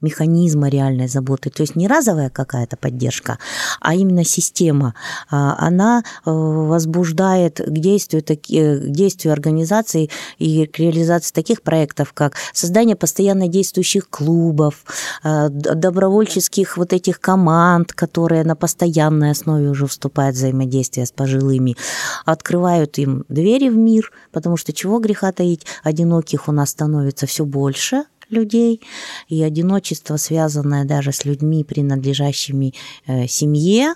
механизма 0.00 0.68
реальной 0.68 1.08
заботы, 1.08 1.50
то 1.50 1.62
есть 1.62 1.76
не 1.76 1.88
разовая 1.88 2.30
какая-то 2.30 2.76
поддержка, 2.76 3.38
а 3.80 3.94
именно 3.94 4.24
система, 4.24 4.94
а, 5.30 5.56
она 5.58 6.02
э, 6.24 6.30
возбуждает 6.30 7.60
к 7.60 7.70
действию, 7.70 8.22
к 8.22 8.90
действию 8.90 9.32
организаций 9.32 10.10
и 10.38 10.66
к 10.66 10.78
реализации 10.78 11.32
таких 11.32 11.62
проектов, 11.62 12.12
как 12.12 12.34
создание 12.52 12.96
постоянно 12.96 13.48
действующих 13.48 14.08
клубов, 14.08 14.84
э, 15.24 15.48
добровольческих 15.48 16.76
вот 16.76 16.92
этих 16.92 17.20
команд, 17.20 17.92
которые 17.92 18.44
на 18.44 18.56
постоянной 18.56 19.30
основе 19.30 19.68
уже 19.70 19.86
вступают 19.86 20.36
в 20.36 20.38
взаимодействие 20.38 21.06
с 21.06 21.12
пожилыми, 21.12 21.76
открывают 22.24 22.98
им 22.98 23.24
двери 23.28 23.68
в 23.68 23.76
мир, 23.76 24.12
потому 24.32 24.56
что 24.56 24.72
чего 24.72 24.98
греха 24.98 25.32
таить, 25.32 25.66
одиноких 25.82 26.48
у 26.48 26.52
нас 26.52 26.70
становится 26.70 27.26
все 27.26 27.44
больше– 27.44 28.04
людей, 28.30 28.82
и 29.28 29.42
одиночество, 29.42 30.16
связанное 30.16 30.84
даже 30.84 31.12
с 31.12 31.24
людьми, 31.24 31.64
принадлежащими 31.64 32.74
э, 33.06 33.26
семье, 33.26 33.94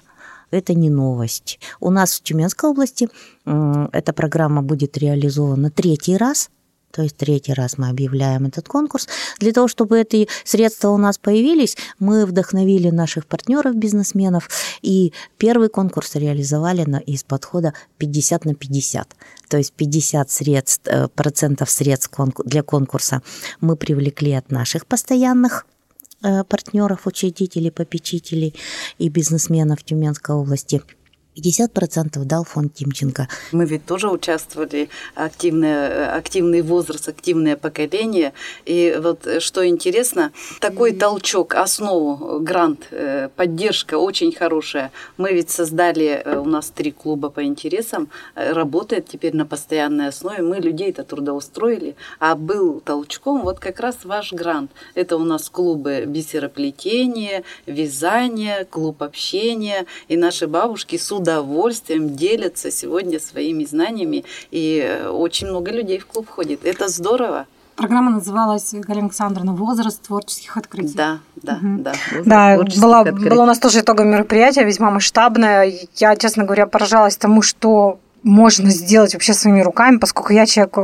это 0.50 0.74
не 0.74 0.90
новость. 0.90 1.60
У 1.78 1.90
нас 1.90 2.18
в 2.18 2.22
Тюменской 2.22 2.70
области 2.70 3.08
эта 3.44 4.12
программа 4.12 4.62
будет 4.62 4.98
реализована 4.98 5.70
третий 5.70 6.16
раз– 6.16 6.50
то 6.90 7.02
есть 7.02 7.16
третий 7.16 7.52
раз 7.52 7.78
мы 7.78 7.88
объявляем 7.88 8.46
этот 8.46 8.68
конкурс. 8.68 9.08
Для 9.38 9.52
того, 9.52 9.68
чтобы 9.68 10.00
эти 10.00 10.28
средства 10.44 10.88
у 10.88 10.96
нас 10.96 11.18
появились, 11.18 11.76
мы 11.98 12.26
вдохновили 12.26 12.90
наших 12.90 13.26
партнеров, 13.26 13.76
бизнесменов, 13.76 14.48
и 14.82 15.12
первый 15.38 15.68
конкурс 15.68 16.16
реализовали 16.16 16.84
на, 16.84 16.96
из 16.96 17.22
подхода 17.22 17.74
50 17.98 18.44
на 18.44 18.54
50. 18.54 19.16
То 19.48 19.56
есть 19.56 19.72
50 19.72 20.30
средств, 20.30 20.86
э, 20.86 21.08
процентов 21.08 21.70
средств 21.70 22.10
для 22.44 22.62
конкурса 22.62 23.22
мы 23.60 23.76
привлекли 23.76 24.32
от 24.32 24.50
наших 24.50 24.86
постоянных 24.86 25.66
э, 26.22 26.44
партнеров, 26.44 27.06
учредителей, 27.06 27.70
попечителей 27.70 28.54
и 28.98 29.08
бизнесменов 29.08 29.82
Тюменской 29.84 30.34
области– 30.34 30.82
50% 31.36 32.24
дал 32.24 32.44
фонд 32.44 32.74
Тимченко. 32.74 33.28
Мы 33.52 33.64
ведь 33.64 33.86
тоже 33.86 34.08
участвовали, 34.10 34.88
активное, 35.14 36.14
активный 36.14 36.62
возраст, 36.62 37.08
активное 37.08 37.56
поколение. 37.56 38.32
И 38.66 38.96
вот 39.00 39.26
что 39.40 39.66
интересно, 39.66 40.32
такой 40.60 40.92
толчок, 40.92 41.54
основу, 41.54 42.40
грант, 42.40 42.88
э, 42.90 43.28
поддержка 43.36 43.98
очень 43.98 44.32
хорошая. 44.32 44.90
Мы 45.16 45.32
ведь 45.32 45.50
создали, 45.50 46.22
э, 46.24 46.38
у 46.38 46.44
нас 46.44 46.70
три 46.70 46.90
клуба 46.90 47.30
по 47.30 47.44
интересам, 47.44 48.08
э, 48.34 48.52
работает 48.52 49.06
теперь 49.08 49.36
на 49.36 49.46
постоянной 49.46 50.08
основе. 50.08 50.42
Мы 50.42 50.56
людей 50.56 50.90
это 50.90 51.04
трудоустроили, 51.04 51.94
а 52.18 52.34
был 52.34 52.80
толчком 52.80 53.42
вот 53.42 53.60
как 53.60 53.80
раз 53.80 54.04
ваш 54.04 54.32
грант. 54.32 54.70
Это 54.94 55.16
у 55.16 55.24
нас 55.24 55.48
клубы 55.48 56.04
бисероплетения, 56.06 57.44
вязания, 57.66 58.64
клуб 58.64 59.02
общения. 59.02 59.86
И 60.08 60.16
наши 60.16 60.46
бабушки 60.46 60.96
с 60.96 61.12
удовольствием 61.30 62.16
делятся 62.16 62.70
сегодня 62.70 63.20
своими 63.20 63.64
знаниями, 63.64 64.24
и 64.50 64.84
э, 64.84 65.08
очень 65.08 65.48
много 65.48 65.70
людей 65.70 65.98
в 65.98 66.06
клуб 66.06 66.28
ходит. 66.28 66.64
Это 66.64 66.88
здорово. 66.88 67.46
Программа 67.76 68.10
называлась 68.10 68.74
Галина 68.74 69.06
Александровна 69.06 69.54
«Возраст 69.54 70.02
творческих 70.02 70.56
открытий». 70.56 70.94
Да, 70.94 71.20
да, 71.36 71.54
угу. 71.54 71.82
да. 71.82 71.92
Да, 72.24 72.58
была, 72.78 73.04
было 73.04 73.42
у 73.42 73.46
нас 73.46 73.58
тоже 73.58 73.80
итоговое 73.80 74.12
мероприятие, 74.12 74.66
весьма 74.66 74.90
масштабное. 74.90 75.72
Я, 75.96 76.16
честно 76.16 76.44
говоря, 76.44 76.66
поражалась 76.66 77.16
тому, 77.16 77.40
что 77.40 77.98
можно 78.22 78.70
сделать 78.70 79.14
вообще 79.14 79.32
своими 79.32 79.60
руками, 79.60 79.98
поскольку 79.98 80.32
я 80.32 80.46
человек, 80.46 80.76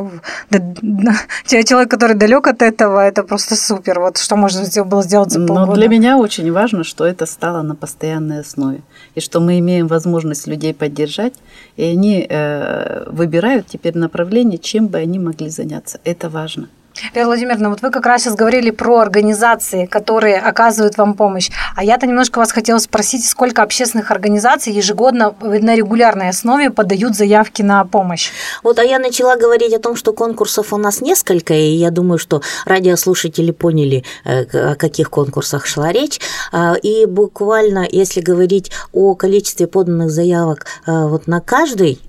человек, 1.46 1.90
который 1.90 2.16
далек 2.16 2.46
от 2.46 2.62
этого, 2.62 3.00
это 3.00 3.22
просто 3.22 3.56
супер. 3.56 4.00
Вот 4.00 4.18
что 4.18 4.36
можно 4.36 4.64
было 4.84 5.02
сделать 5.02 5.30
за 5.30 5.40
полгода. 5.46 5.66
Но 5.66 5.74
для 5.74 5.88
меня 5.88 6.18
очень 6.18 6.50
важно, 6.52 6.84
что 6.84 7.04
это 7.04 7.26
стало 7.26 7.62
на 7.62 7.74
постоянной 7.74 8.40
основе, 8.40 8.82
и 9.14 9.20
что 9.20 9.40
мы 9.40 9.58
имеем 9.58 9.86
возможность 9.86 10.46
людей 10.46 10.74
поддержать, 10.74 11.34
и 11.76 11.84
они 11.84 12.26
э, 12.28 13.04
выбирают 13.10 13.66
теперь 13.66 13.96
направление, 13.96 14.58
чем 14.58 14.88
бы 14.88 14.98
они 14.98 15.18
могли 15.18 15.50
заняться. 15.50 16.00
Это 16.04 16.28
важно. 16.28 16.68
Вера 17.14 17.26
Владимировна, 17.26 17.70
вот 17.70 17.82
вы 17.82 17.90
как 17.90 18.06
раз 18.06 18.22
сейчас 18.22 18.34
говорили 18.34 18.70
про 18.70 19.00
организации, 19.00 19.86
которые 19.86 20.38
оказывают 20.38 20.96
вам 20.96 21.14
помощь. 21.14 21.50
А 21.74 21.84
я-то 21.84 22.06
немножко 22.06 22.38
вас 22.38 22.52
хотела 22.52 22.78
спросить, 22.78 23.26
сколько 23.26 23.62
общественных 23.62 24.10
организаций 24.10 24.72
ежегодно 24.72 25.34
на 25.40 25.76
регулярной 25.76 26.30
основе 26.30 26.70
подают 26.70 27.14
заявки 27.14 27.62
на 27.62 27.84
помощь? 27.84 28.30
Вот, 28.62 28.78
а 28.78 28.84
я 28.84 28.98
начала 28.98 29.36
говорить 29.36 29.74
о 29.74 29.78
том, 29.78 29.96
что 29.96 30.12
конкурсов 30.12 30.72
у 30.72 30.78
нас 30.78 31.00
несколько, 31.00 31.54
и 31.54 31.74
я 31.74 31.90
думаю, 31.90 32.18
что 32.18 32.42
радиослушатели 32.64 33.50
поняли, 33.50 34.04
э, 34.24 34.72
о 34.72 34.74
каких 34.74 35.10
конкурсах 35.10 35.66
шла 35.66 35.92
речь. 35.92 36.20
А, 36.52 36.74
и 36.74 37.06
буквально, 37.06 37.86
если 37.90 38.20
говорить 38.20 38.70
о 38.92 39.14
количестве 39.14 39.66
поданных 39.66 40.10
заявок 40.10 40.66
э, 40.86 40.92
вот 40.92 41.26
на 41.26 41.40
каждый 41.40 42.00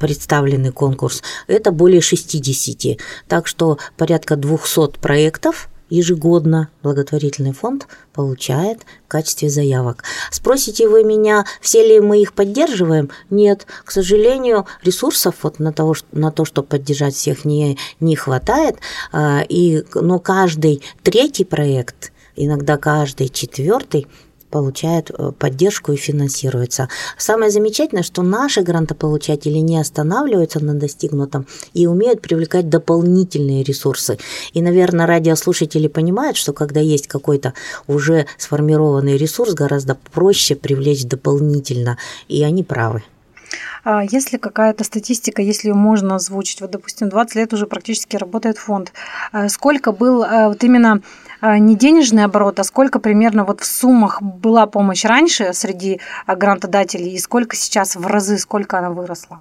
представленный 0.00 0.72
конкурс, 0.72 1.22
это 1.46 1.70
более 1.70 2.00
60. 2.00 2.98
Так 3.28 3.46
что 3.46 3.78
порядка 3.96 4.12
порядка 4.12 4.36
200 4.36 4.98
проектов 4.98 5.68
ежегодно 5.88 6.68
благотворительный 6.82 7.52
фонд 7.52 7.86
получает 8.14 8.80
в 9.06 9.08
качестве 9.08 9.50
заявок. 9.50 10.04
Спросите 10.30 10.88
вы 10.88 11.04
меня, 11.04 11.44
все 11.60 11.86
ли 11.86 12.00
мы 12.00 12.22
их 12.22 12.32
поддерживаем? 12.32 13.10
Нет, 13.30 13.66
к 13.84 13.90
сожалению, 13.90 14.66
ресурсов 14.82 15.34
вот 15.42 15.58
на, 15.58 15.72
того, 15.72 15.94
на 16.12 16.30
то, 16.30 16.44
чтобы 16.44 16.68
поддержать 16.68 17.14
всех, 17.14 17.44
не, 17.44 17.78
не 18.00 18.16
хватает. 18.16 18.76
А, 19.12 19.42
и, 19.48 19.84
но 19.94 20.18
каждый 20.18 20.82
третий 21.02 21.44
проект, 21.44 22.12
иногда 22.36 22.78
каждый 22.78 23.28
четвертый 23.28 24.06
получают 24.52 25.10
э, 25.10 25.32
поддержку 25.36 25.92
и 25.92 25.96
финансируются. 25.96 26.88
Самое 27.16 27.50
замечательное, 27.50 28.04
что 28.04 28.22
наши 28.22 28.60
грантополучатели 28.62 29.58
не 29.58 29.80
останавливаются 29.80 30.60
на 30.60 30.74
достигнутом 30.74 31.46
и 31.72 31.86
умеют 31.86 32.20
привлекать 32.20 32.68
дополнительные 32.68 33.64
ресурсы. 33.64 34.18
И, 34.52 34.62
наверное, 34.62 35.06
радиослушатели 35.06 35.88
понимают, 35.88 36.36
что 36.36 36.52
когда 36.52 36.80
есть 36.80 37.08
какой-то 37.08 37.54
уже 37.88 38.26
сформированный 38.38 39.16
ресурс, 39.16 39.54
гораздо 39.54 39.96
проще 40.12 40.54
привлечь 40.54 41.04
дополнительно, 41.04 41.96
и 42.28 42.44
они 42.44 42.62
правы. 42.62 43.02
А 43.84 44.02
есть 44.04 44.32
ли 44.32 44.38
какая-то 44.38 44.84
статистика, 44.84 45.42
если 45.42 45.70
можно 45.72 46.16
озвучить? 46.16 46.60
Вот, 46.60 46.70
допустим, 46.70 47.08
20 47.08 47.34
лет 47.36 47.52
уже 47.52 47.66
практически 47.66 48.16
работает 48.16 48.58
фонд. 48.58 48.92
А 49.32 49.48
сколько 49.48 49.92
был 49.92 50.22
а, 50.22 50.48
вот 50.48 50.62
именно 50.64 51.02
не 51.42 51.74
денежный 51.74 52.24
оборот, 52.24 52.60
а 52.60 52.64
сколько 52.64 53.00
примерно 53.00 53.44
вот 53.44 53.60
в 53.60 53.64
суммах 53.64 54.22
была 54.22 54.66
помощь 54.66 55.04
раньше 55.04 55.52
среди 55.52 56.00
грантодателей 56.26 57.14
и 57.14 57.18
сколько 57.18 57.56
сейчас 57.56 57.96
в 57.96 58.06
разы, 58.06 58.38
сколько 58.38 58.78
она 58.78 58.90
выросла? 58.90 59.40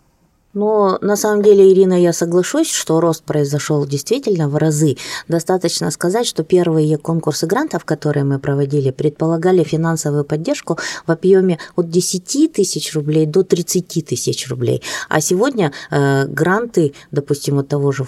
Но 0.53 0.97
на 1.01 1.15
самом 1.15 1.41
деле, 1.43 1.71
Ирина, 1.71 1.93
я 1.93 2.13
соглашусь, 2.13 2.69
что 2.69 2.99
рост 2.99 3.23
произошел 3.23 3.85
действительно 3.85 4.49
в 4.49 4.57
разы. 4.57 4.97
Достаточно 5.27 5.91
сказать, 5.91 6.27
что 6.27 6.43
первые 6.43 6.97
конкурсы 6.97 7.47
грантов, 7.47 7.85
которые 7.85 8.25
мы 8.25 8.39
проводили, 8.39 8.91
предполагали 8.91 9.63
финансовую 9.63 10.25
поддержку 10.25 10.77
в 11.07 11.11
объеме 11.11 11.57
от 11.75 11.89
10 11.89 12.53
тысяч 12.53 12.93
рублей 12.93 13.25
до 13.25 13.43
30 13.43 14.05
тысяч 14.05 14.49
рублей. 14.49 14.81
А 15.09 15.21
сегодня 15.21 15.71
э, 15.89 16.25
гранты, 16.27 16.93
допустим, 17.11 17.59
от 17.59 17.69
того 17.69 17.91
же 17.91 18.05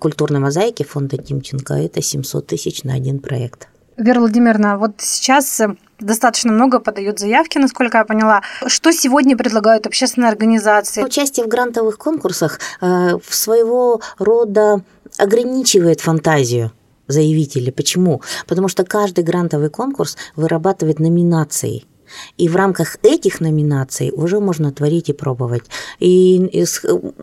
культурной 0.00 0.40
мозаики 0.40 0.82
фонда 0.82 1.18
Тимченко, 1.18 1.74
это 1.74 2.00
700 2.00 2.46
тысяч 2.46 2.84
на 2.84 2.94
один 2.94 3.18
проект. 3.18 3.68
Вера 3.96 4.20
Владимировна, 4.20 4.76
вот 4.76 4.96
сейчас 4.98 5.58
э, 5.60 5.74
достаточно 6.00 6.52
много 6.52 6.80
подают 6.80 7.18
заявки, 7.18 7.56
насколько 7.56 7.98
я 7.98 8.04
поняла. 8.04 8.42
Что 8.66 8.92
сегодня 8.92 9.36
предлагают 9.36 9.86
общественные 9.86 10.30
организации? 10.30 11.02
Участие 11.02 11.46
в 11.46 11.48
грантовых 11.48 11.96
конкурсах 11.96 12.60
э, 12.82 13.18
своего 13.26 14.02
рода 14.18 14.82
ограничивает 15.16 16.02
фантазию 16.02 16.72
заявителей. 17.06 17.72
Почему? 17.72 18.20
Потому 18.46 18.68
что 18.68 18.84
каждый 18.84 19.24
грантовый 19.24 19.70
конкурс 19.70 20.18
вырабатывает 20.36 20.98
номинации– 20.98 21.84
И 22.36 22.48
в 22.48 22.56
рамках 22.56 22.96
этих 23.02 23.40
номинаций 23.40 24.12
уже 24.14 24.40
можно 24.40 24.72
творить 24.72 25.08
и 25.08 25.12
пробовать. 25.12 25.64
И, 25.98 26.36
и 26.36 26.64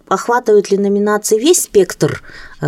охватывают 0.08 0.72
ли 0.72 0.78
номинации 0.78 1.40
весь 1.40 1.64
спектр 1.64 2.24
э, 2.62 2.68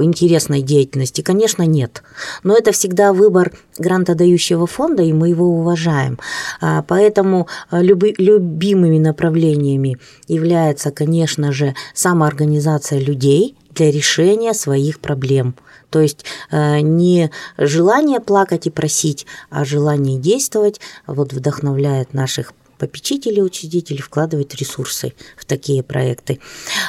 интересной 0.00 0.62
деятельности? 0.62 1.22
Конечно, 1.22 1.62
нет. 1.62 2.02
Но 2.42 2.56
это 2.56 2.72
всегда 2.72 3.12
выбор 3.12 3.52
грантодающего 3.78 4.66
фонда, 4.66 5.02
и 5.02 5.12
мы 5.12 5.28
его 5.28 5.46
уважаем. 5.46 6.18
А, 6.60 6.82
поэтому 6.82 7.48
э, 7.70 7.82
люби, 7.82 8.14
любимыми 8.18 8.98
направлениями 8.98 9.98
является, 10.26 10.90
конечно 10.90 11.52
же, 11.52 11.74
самоорганизация 11.94 13.00
людей 13.00 13.56
для 13.74 13.90
решения 13.90 14.54
своих 14.54 15.00
проблем– 15.00 15.54
то 15.90 16.00
есть 16.00 16.24
э, 16.50 16.80
не 16.80 17.30
желание 17.56 18.20
плакать 18.20 18.66
и 18.66 18.70
просить, 18.70 19.26
а 19.50 19.64
желание 19.64 20.18
действовать 20.18 20.80
вот 21.06 21.32
вдохновляет 21.32 22.14
наших 22.14 22.52
попечители, 22.78 23.40
учредители 23.40 24.00
вкладывать 24.00 24.54
ресурсы 24.54 25.12
в 25.36 25.44
такие 25.44 25.82
проекты. 25.82 26.40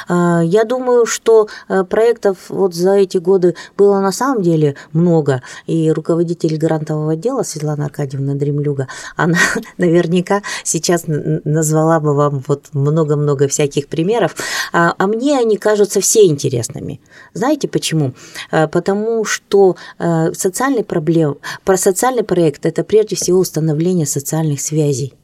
А, 0.08 0.40
я 0.42 0.64
думаю, 0.64 1.06
что 1.06 1.48
э, 1.68 1.84
проектов 1.84 2.38
вот 2.48 2.74
за 2.74 2.94
эти 2.94 3.18
годы 3.18 3.54
было 3.76 4.00
на 4.00 4.12
самом 4.12 4.42
деле 4.42 4.76
много, 4.92 5.42
и 5.66 5.90
руководитель 5.90 6.56
грантового 6.56 7.12
отдела 7.12 7.42
Светлана 7.42 7.86
Аркадьевна 7.86 8.34
Дремлюга, 8.34 8.88
она 9.16 9.38
наверняка 9.78 10.42
сейчас 10.64 11.04
назвала 11.06 12.00
бы 12.00 12.14
вам 12.14 12.42
вот 12.46 12.66
много-много 12.72 13.48
всяких 13.48 13.88
примеров, 13.88 14.36
а, 14.72 14.94
а 14.96 15.06
мне 15.06 15.38
они 15.38 15.56
кажутся 15.56 16.00
все 16.00 16.26
интересными. 16.26 17.00
Знаете 17.34 17.68
почему? 17.68 18.14
Э, 18.50 18.68
потому 18.68 19.24
что 19.24 19.76
э, 19.98 20.32
социальный 20.32 20.84
проблем, 20.84 21.38
про 21.64 21.76
социальный 21.76 22.24
проект 22.24 22.66
это 22.66 22.84
прежде 22.84 23.16
всего 23.16 23.40
установление 23.40 24.06
социальных 24.06 24.60
связей 24.60 25.14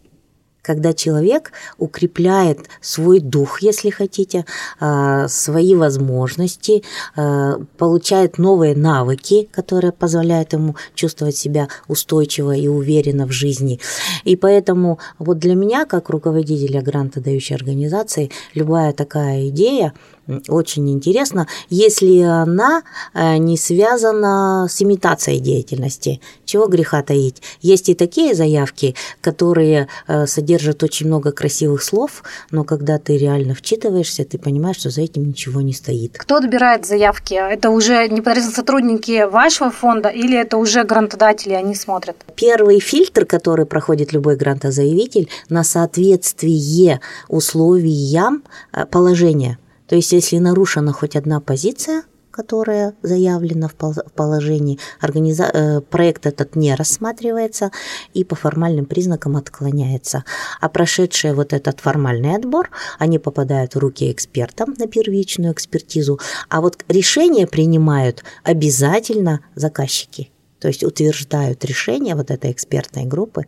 когда 0.67 0.93
человек 0.93 1.53
укрепляет 1.79 2.59
свой 2.81 3.21
дух, 3.21 3.62
если 3.62 3.91
хотите, 3.91 4.45
а, 4.81 5.29
свои 5.29 5.77
возможности, 5.77 6.83
а, 7.14 7.61
получает 7.79 8.39
новые 8.39 8.75
навыки, 8.75 9.49
которые 9.53 9.93
позволяют 9.93 10.55
ему 10.55 10.75
чувствовать 10.97 11.37
себя 11.37 11.69
устойчиво 11.87 12.51
и 12.51 12.67
уверенно 12.67 13.27
в 13.27 13.31
жизни. 13.31 13.79
И 14.25 14.35
поэтому 14.35 14.99
вот 15.21 15.39
для 15.39 15.55
меня, 15.55 15.85
как 15.85 16.11
руководителя 16.11 16.83
грантодающей 16.83 17.55
организации, 17.55 18.33
любая 18.55 18.93
такая 18.93 19.49
идея– 19.49 19.93
очень 20.49 20.91
интересно, 20.91 21.47
если 21.70 22.20
она 22.20 22.83
э, 23.14 23.37
не 23.37 23.57
связана 23.57 24.66
с 24.68 24.83
имитацией 24.83 25.41
деятельности. 25.41 26.20
Чего 26.45 26.66
греха 26.66 27.03
таить? 27.03 27.43
Есть 27.61 27.89
и 27.89 27.95
такие 27.95 28.35
заявки, 28.35 28.95
которые 29.20 29.89
э, 30.07 30.27
содержат 30.27 30.83
очень 30.83 31.07
много 31.07 31.33
красивых 31.33 31.83
слов, 31.83 32.22
но 32.51 32.64
когда 32.64 32.99
ты 32.99 33.16
реально 33.16 33.55
вчитываешься, 33.55 34.24
ты 34.24 34.39
понимаешь, 34.39 34.77
что 34.77 34.91
за 34.91 35.03
этим 35.03 35.29
ничего 35.29 35.61
не 35.61 35.72
стоит. 35.72 36.16
Кто 36.18 36.37
отбирает 36.37 36.87
заявки? 36.87 37.35
Это 37.35 37.70
уже 37.70 38.09
непосредственно 38.09 38.57
сотрудники 38.57 39.24
вашего 39.24 39.70
фонда 39.70 40.09
или 40.09 40.39
это 40.39 40.57
уже 40.57 40.85
грантодатели, 40.85 41.53
они 41.53 41.74
смотрят? 41.74 42.16
Первый 42.35 42.81
фильтр, 42.81 43.27
который 43.27 43.66
проходит 43.66 44.12
любой 44.12 44.37
грантозаявитель, 44.37 45.29
на 45.49 45.64
соответствие 45.64 47.01
условиям 47.29 48.43
э, 48.72 48.85
положения 48.87 49.59
то 49.89 49.97
есть, 49.97 50.12
если 50.12 50.39
нарушена 50.39 50.93
хоть 50.93 51.16
одна 51.16 51.41
позиция, 51.41 52.03
которая 52.37 52.95
заявлена 53.03 53.68
в 53.68 54.12
положении, 54.14 54.78
организа... 55.01 55.51
Э, 55.53 55.80
проект 55.80 56.26
этот 56.26 56.55
не 56.55 56.74
рассматривается 56.74 57.70
и 58.12 58.24
по 58.24 58.34
формальным 58.34 58.84
признакам 58.84 59.37
отклоняется. 59.37 60.24
А 60.61 60.68
прошедшие 60.68 61.32
вот 61.32 61.55
этот 61.55 61.80
формальный 61.80 62.37
отбор, 62.37 62.70
они 62.99 63.18
попадают 63.18 63.74
в 63.74 63.78
руки 63.78 64.12
экспертам 64.12 64.74
на 64.78 64.87
первичную 64.87 65.53
экспертизу, 65.55 66.20
а 66.51 66.61
вот 66.61 66.84
решение 66.89 67.47
принимают 67.47 68.22
обязательно 68.43 69.41
заказчики, 69.55 70.30
то 70.61 70.68
есть 70.68 70.84
утверждают 70.84 71.64
решение 71.64 72.14
вот 72.14 72.30
этой 72.30 72.53
экспертной 72.53 73.07
группы 73.07 73.47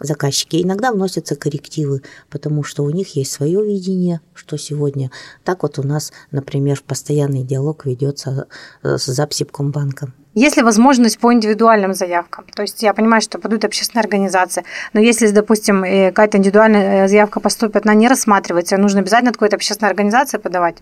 заказчики. 0.00 0.62
Иногда 0.62 0.92
вносятся 0.92 1.36
коррективы, 1.36 2.02
потому 2.30 2.62
что 2.62 2.82
у 2.82 2.90
них 2.90 3.16
есть 3.16 3.32
свое 3.32 3.64
видение, 3.64 4.20
что 4.34 4.56
сегодня. 4.56 5.10
Так 5.44 5.62
вот 5.62 5.78
у 5.78 5.82
нас, 5.82 6.12
например, 6.30 6.82
постоянный 6.86 7.42
диалог 7.42 7.86
ведется 7.86 8.46
э, 8.82 8.98
с 8.98 9.06
Запсибкомбанком. 9.06 10.14
Есть 10.34 10.58
ли 10.58 10.62
возможность 10.62 11.18
по 11.18 11.32
индивидуальным 11.32 11.94
заявкам? 11.94 12.44
То 12.54 12.60
есть 12.60 12.82
я 12.82 12.92
понимаю, 12.92 13.22
что 13.22 13.38
подают 13.38 13.64
общественные 13.64 14.02
организации, 14.02 14.64
но 14.92 15.00
если, 15.00 15.30
допустим, 15.30 15.82
э, 15.82 16.10
какая-то 16.10 16.36
индивидуальная 16.36 17.04
э, 17.04 17.08
заявка 17.08 17.40
поступит, 17.40 17.86
она 17.86 17.94
не 17.94 18.06
рассматривается, 18.06 18.76
нужно 18.76 19.00
обязательно 19.00 19.32
какой-то 19.32 19.56
общественной 19.56 19.90
организации 19.90 20.36
подавать? 20.36 20.76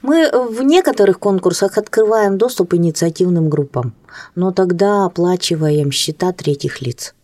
Мы 0.00 0.30
в 0.30 0.62
некоторых 0.62 1.18
конкурсах 1.18 1.76
открываем 1.76 2.38
доступ 2.38 2.72
инициативным 2.72 3.50
группам, 3.50 3.92
но 4.34 4.50
тогда 4.50 5.04
оплачиваем 5.04 5.90
счета 5.90 6.32
третьих 6.32 6.80
лиц. 6.80 7.15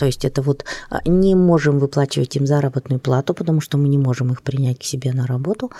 То 0.00 0.06
есть 0.06 0.24
это 0.24 0.40
вот 0.40 0.64
а, 0.88 1.00
не 1.04 1.34
можем 1.34 1.78
выплачивать 1.78 2.34
им 2.36 2.46
заработную 2.46 2.98
плату, 3.00 3.34
потому 3.34 3.60
что 3.60 3.76
мы 3.76 3.86
не 3.88 3.98
можем 3.98 4.32
их 4.32 4.40
принять 4.40 4.78
к 4.78 4.82
себе 4.82 5.12
на 5.12 5.26
работу. 5.26 5.70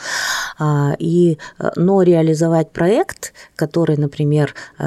А, 0.59 0.95
и, 0.99 1.39
а, 1.59 1.73
но 1.77 2.03
реализовать 2.03 2.71
проект, 2.71 3.33
который, 3.57 3.97
например, 3.97 4.55
э, 4.79 4.85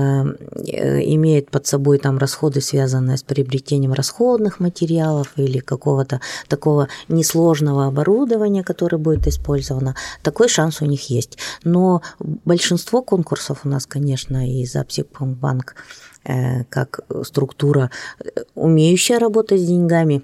имеет 1.16 1.50
под 1.50 1.66
собой 1.66 1.98
там 1.98 2.20
расходы, 2.20 2.62
связанные 2.62 3.18
с 3.18 3.24
приобретением 3.24 3.94
расходных 3.94 4.60
материалов 4.60 5.32
или 5.36 5.58
какого-то 5.58 6.22
такого 6.48 6.88
несложного 7.08 7.88
оборудования, 7.88 8.64
которое 8.64 8.98
будет 8.98 9.26
использовано, 9.26 9.96
такой 10.22 10.48
шанс 10.48 10.82
у 10.82 10.86
них 10.86 11.10
есть. 11.10 11.40
Но 11.64 12.04
большинство 12.20 13.02
конкурсов 13.02 13.62
у 13.64 13.70
нас, 13.70 13.88
конечно, 13.88 14.48
и 14.48 14.64
за 14.68 14.84
Психбанк 14.84 15.74
Э, 15.74 16.03
как 16.70 17.02
структура, 17.24 17.92
э, 18.20 18.42
умеющая 18.56 19.20
работать 19.20 19.62
с 19.62 19.66
деньгами, 19.66 20.24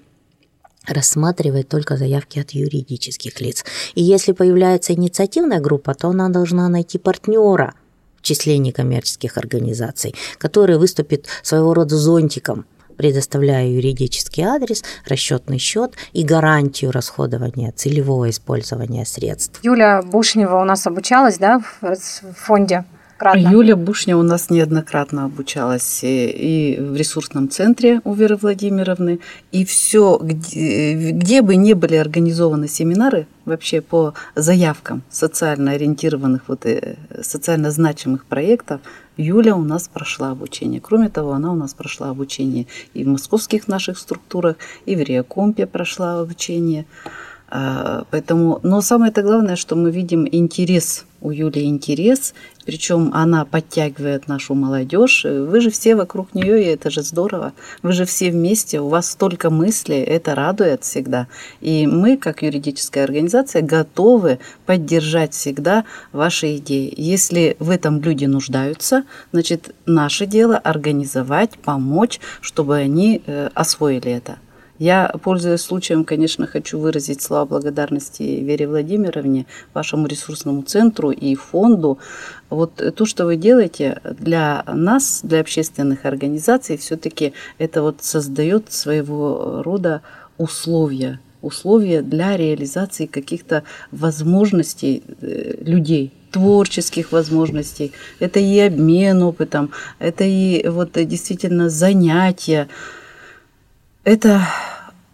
рассматривает 0.86 1.68
только 1.68 1.96
заявки 1.96 2.38
от 2.38 2.50
юридических 2.50 3.40
лиц. 3.40 3.64
И 3.94 4.02
если 4.02 4.32
появляется 4.32 4.94
инициативная 4.94 5.60
группа, 5.60 5.94
то 5.94 6.08
она 6.08 6.28
должна 6.28 6.68
найти 6.68 6.98
партнера 6.98 7.74
в 8.16 8.22
числе 8.22 8.58
некоммерческих 8.58 9.38
организаций, 9.38 10.14
который 10.38 10.78
выступит 10.78 11.26
своего 11.42 11.72
рода 11.72 11.96
зонтиком, 11.96 12.66
предоставляя 12.96 13.66
юридический 13.66 14.42
адрес, 14.42 14.84
расчетный 15.06 15.58
счет 15.58 15.94
и 16.12 16.22
гарантию 16.22 16.90
расходования, 16.92 17.72
целевого 17.72 18.28
использования 18.28 19.06
средств. 19.06 19.60
Юля 19.62 20.02
Бушнева 20.02 20.60
у 20.60 20.64
нас 20.64 20.86
обучалась 20.86 21.38
да, 21.38 21.62
в 21.80 21.96
фонде 22.36 22.84
неоднократно. 23.20 23.56
Юля 23.56 23.76
Бушня 23.76 24.16
у 24.16 24.22
нас 24.22 24.50
неоднократно 24.50 25.24
обучалась 25.24 26.00
и 26.02 26.76
в 26.78 26.96
ресурсном 26.96 27.48
центре 27.48 28.00
у 28.04 28.14
Веры 28.14 28.36
Владимировны, 28.36 29.20
и 29.52 29.64
все, 29.64 30.18
где, 30.22 31.10
где 31.12 31.42
бы 31.42 31.56
ни 31.56 31.72
были 31.72 31.96
организованы 31.96 32.68
семинары 32.68 33.26
вообще 33.44 33.80
по 33.80 34.14
заявкам 34.34 35.02
социально 35.10 35.72
ориентированных, 35.72 36.42
вот, 36.46 36.66
э, 36.66 36.96
социально 37.22 37.70
значимых 37.70 38.24
проектов, 38.24 38.80
Юля 39.16 39.54
у 39.54 39.64
нас 39.64 39.88
прошла 39.88 40.30
обучение. 40.30 40.80
Кроме 40.80 41.08
того, 41.08 41.32
она 41.32 41.52
у 41.52 41.56
нас 41.56 41.74
прошла 41.74 42.10
обучение 42.10 42.66
и 42.94 43.04
в 43.04 43.08
московских 43.08 43.68
наших 43.68 43.98
структурах, 43.98 44.56
и 44.86 44.96
в 44.96 45.00
Реакомпе 45.00 45.66
прошла 45.66 46.20
обучение. 46.20 46.86
А, 47.50 48.04
поэтому, 48.10 48.60
но 48.62 48.80
самое-то 48.80 49.22
главное, 49.22 49.56
что 49.56 49.74
мы 49.74 49.90
видим 49.90 50.26
интерес 50.30 51.04
у 51.20 51.30
Юли 51.30 51.64
интерес, 51.64 52.34
причем 52.64 53.10
она 53.12 53.44
подтягивает 53.44 54.28
нашу 54.28 54.54
молодежь. 54.54 55.24
Вы 55.24 55.60
же 55.60 55.70
все 55.70 55.94
вокруг 55.94 56.34
нее, 56.34 56.62
и 56.62 56.66
это 56.66 56.90
же 56.90 57.02
здорово. 57.02 57.52
Вы 57.82 57.92
же 57.92 58.04
все 58.04 58.30
вместе, 58.30 58.80
у 58.80 58.88
вас 58.88 59.10
столько 59.10 59.50
мыслей, 59.50 60.00
это 60.00 60.34
радует 60.34 60.84
всегда. 60.84 61.26
И 61.60 61.86
мы, 61.86 62.16
как 62.16 62.42
юридическая 62.42 63.04
организация, 63.04 63.62
готовы 63.62 64.38
поддержать 64.66 65.34
всегда 65.34 65.84
ваши 66.12 66.56
идеи. 66.56 66.92
Если 66.96 67.56
в 67.58 67.70
этом 67.70 68.00
люди 68.00 68.24
нуждаются, 68.24 69.04
значит, 69.32 69.74
наше 69.86 70.26
дело 70.26 70.56
организовать, 70.56 71.58
помочь, 71.58 72.20
чтобы 72.40 72.76
они 72.76 73.22
э, 73.26 73.50
освоили 73.54 74.12
это. 74.12 74.38
Я, 74.80 75.12
пользуясь 75.22 75.60
случаем, 75.60 76.04
конечно, 76.06 76.46
хочу 76.46 76.78
выразить 76.78 77.20
слова 77.20 77.44
благодарности 77.44 78.22
Вере 78.22 78.66
Владимировне, 78.66 79.44
вашему 79.74 80.06
ресурсному 80.06 80.62
центру 80.62 81.10
и 81.10 81.34
фонду. 81.34 81.98
Вот 82.48 82.76
то, 82.96 83.04
что 83.04 83.26
вы 83.26 83.36
делаете 83.36 84.00
для 84.18 84.64
нас, 84.66 85.20
для 85.22 85.40
общественных 85.40 86.06
организаций, 86.06 86.78
все-таки 86.78 87.34
это 87.58 87.82
вот 87.82 88.02
создает 88.02 88.72
своего 88.72 89.62
рода 89.62 90.00
условия, 90.38 91.20
условия 91.42 92.00
для 92.00 92.38
реализации 92.38 93.04
каких-то 93.04 93.64
возможностей 93.90 95.02
э, 95.20 95.56
людей, 95.60 96.14
творческих 96.30 97.12
возможностей. 97.12 97.92
Это 98.18 98.40
и 98.40 98.58
обмен 98.58 99.22
опытом, 99.24 99.72
это 99.98 100.24
и 100.24 100.66
вот 100.66 100.92
действительно 100.94 101.68
занятия. 101.68 102.68
Это 104.02 104.46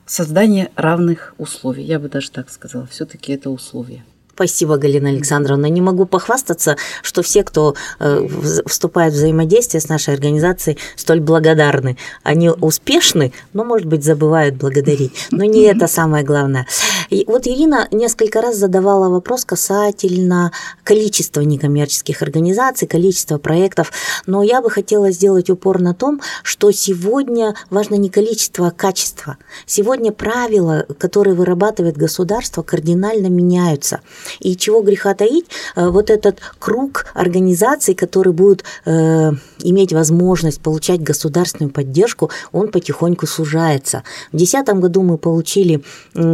создание 0.06 0.70
равных 0.76 1.34
условий. 1.38 1.82
Я 1.82 1.98
бы 1.98 2.08
даже 2.08 2.30
так 2.30 2.50
сказала. 2.50 2.86
Все-таки 2.86 3.32
это 3.32 3.50
условия. 3.50 4.04
Спасибо, 4.36 4.76
Галина 4.76 5.08
Александровна. 5.08 5.64
Не 5.64 5.80
могу 5.80 6.04
похвастаться, 6.04 6.76
что 7.00 7.22
все, 7.22 7.42
кто 7.42 7.74
э, 7.98 8.28
вступает 8.66 9.14
в 9.14 9.16
взаимодействие 9.16 9.80
с 9.80 9.88
нашей 9.88 10.12
организацией, 10.12 10.76
столь 10.94 11.20
благодарны. 11.20 11.96
Они 12.22 12.50
успешны, 12.50 13.32
но, 13.54 13.64
может 13.64 13.86
быть, 13.86 14.04
забывают 14.04 14.56
благодарить. 14.56 15.12
Но 15.30 15.44
не 15.44 15.62
это 15.72 15.86
самое 15.86 16.22
главное. 16.22 16.66
И 17.08 17.24
вот 17.26 17.46
Ирина 17.46 17.88
несколько 17.90 18.42
раз 18.42 18.56
задавала 18.56 19.08
вопрос 19.08 19.46
касательно 19.46 20.52
количества 20.84 21.40
некоммерческих 21.40 22.20
организаций, 22.20 22.86
количества 22.86 23.38
проектов. 23.38 23.90
Но 24.26 24.42
я 24.42 24.60
бы 24.60 24.68
хотела 24.68 25.12
сделать 25.12 25.48
упор 25.48 25.80
на 25.80 25.94
том, 25.94 26.20
что 26.42 26.70
сегодня 26.72 27.54
важно 27.70 27.94
не 27.94 28.10
количество, 28.10 28.66
а 28.66 28.70
качество. 28.70 29.38
Сегодня 29.64 30.12
правила, 30.12 30.84
которые 30.98 31.34
вырабатывает 31.34 31.96
государство, 31.96 32.62
кардинально 32.62 33.28
меняются. 33.28 34.02
И 34.40 34.56
чего 34.56 34.82
греха 34.82 35.14
таить, 35.14 35.46
э, 35.74 35.88
вот 35.88 36.10
этот 36.10 36.38
круг 36.58 37.06
организаций, 37.14 37.94
которые 37.94 38.32
будут 38.32 38.64
э, 38.84 39.32
иметь 39.60 39.92
возможность 39.92 40.60
получать 40.60 41.02
государственную 41.02 41.72
поддержку, 41.72 42.30
он 42.52 42.68
потихоньку 42.68 43.26
сужается. 43.26 44.02
В 44.32 44.36
2010 44.36 44.80
году 44.80 45.02
мы 45.02 45.18
получили 45.18 45.82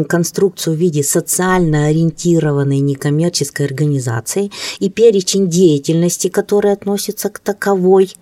конструкцию 0.08 0.76
в 0.76 0.78
виде 0.78 1.02
социально 1.02 1.86
ориентированной 1.86 2.78
некоммерческой 2.80 3.66
организации 3.66 4.50
и 4.78 4.88
перечень 4.88 5.48
деятельности, 5.48 6.28
которые 6.28 6.72
относятся 6.72 7.28
к 7.28 7.38
таковой. 7.38 8.12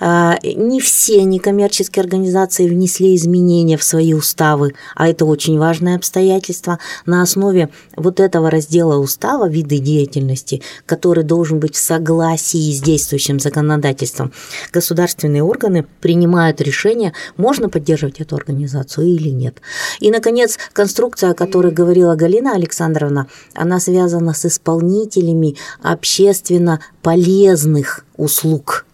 Э, 0.00 0.34
не 0.42 0.80
все 0.80 1.22
некоммерческие 1.24 2.02
организации 2.02 2.68
внесли 2.68 3.14
изменения 3.16 3.76
в 3.76 3.84
свои 3.84 4.14
уставы, 4.14 4.74
а 4.94 5.08
это 5.08 5.24
очень 5.24 5.58
важное 5.58 5.96
обстоятельство. 5.96 6.78
На 7.06 7.22
основе 7.22 7.70
вот 7.96 8.20
этого 8.20 8.50
раздела 8.50 8.98
устава 9.02 9.48
виды 9.48 9.78
деятельности, 9.78 10.62
который 10.86 11.24
должен 11.24 11.60
быть 11.60 11.74
в 11.74 11.80
согласии 11.80 12.72
с 12.72 12.80
действующим 12.80 13.40
законодательством, 13.40 14.32
государственные 14.72 15.42
органы 15.42 15.86
принимают 16.00 16.60
решение, 16.60 17.12
можно 17.36 17.68
поддерживать 17.68 18.20
эту 18.20 18.36
организацию 18.36 19.06
или 19.08 19.30
нет. 19.30 19.60
И, 20.00 20.10
наконец, 20.10 20.58
конструкция, 20.72 21.30
о 21.30 21.34
которой 21.34 21.72
говорила 21.72 22.14
Галина 22.14 22.54
Александровна, 22.54 23.26
она 23.54 23.80
связана 23.80 24.32
с 24.32 24.46
исполнителями 24.46 25.56
общественно 25.82 26.80
полезных 27.02 28.04
услуг 28.16 28.86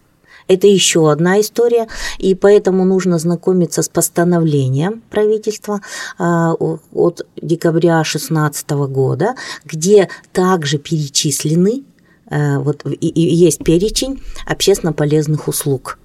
это 0.49 0.67
еще 0.67 1.09
одна 1.11 1.39
история, 1.39 1.87
и 2.17 2.35
поэтому 2.35 2.83
нужно 2.83 3.19
знакомиться 3.19 3.81
с 3.81 3.87
постановлением 3.87 5.01
правительства 5.09 5.81
а, 6.17 6.53
от 6.53 7.25
декабря 7.41 7.97
2016 7.97 8.69
года, 8.71 9.35
где 9.63 10.09
также 10.33 10.79
перечислены, 10.79 11.83
э, 12.29 12.57
вот 12.57 12.83
и 12.85 13.21
есть 13.21 13.63
перечень 13.63 14.21
общественно 14.45 14.91
полезных 14.91 15.47
услуг. 15.47 15.99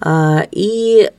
А, 0.00 0.46
и 0.50 1.10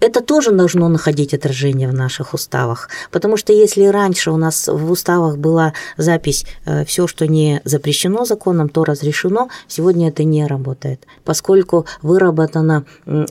это 0.00 0.22
тоже 0.22 0.50
должно 0.52 0.88
находить 0.88 1.34
отражение 1.34 1.88
в 1.88 1.94
наших 1.94 2.34
уставах. 2.34 2.88
Потому 3.10 3.36
что 3.36 3.52
если 3.52 3.84
раньше 3.84 4.30
у 4.30 4.36
нас 4.36 4.66
в 4.66 4.90
уставах 4.90 5.36
была 5.36 5.74
запись 5.96 6.46
э, 6.64 6.84
все, 6.84 7.06
что 7.06 7.26
не 7.26 7.60
запрещено 7.64 8.24
законом, 8.24 8.68
то 8.68 8.84
разрешено, 8.84 9.48
сегодня 9.68 10.08
это 10.08 10.24
не 10.24 10.46
работает. 10.46 11.06
Поскольку 11.24 11.86
выработана 12.02 12.84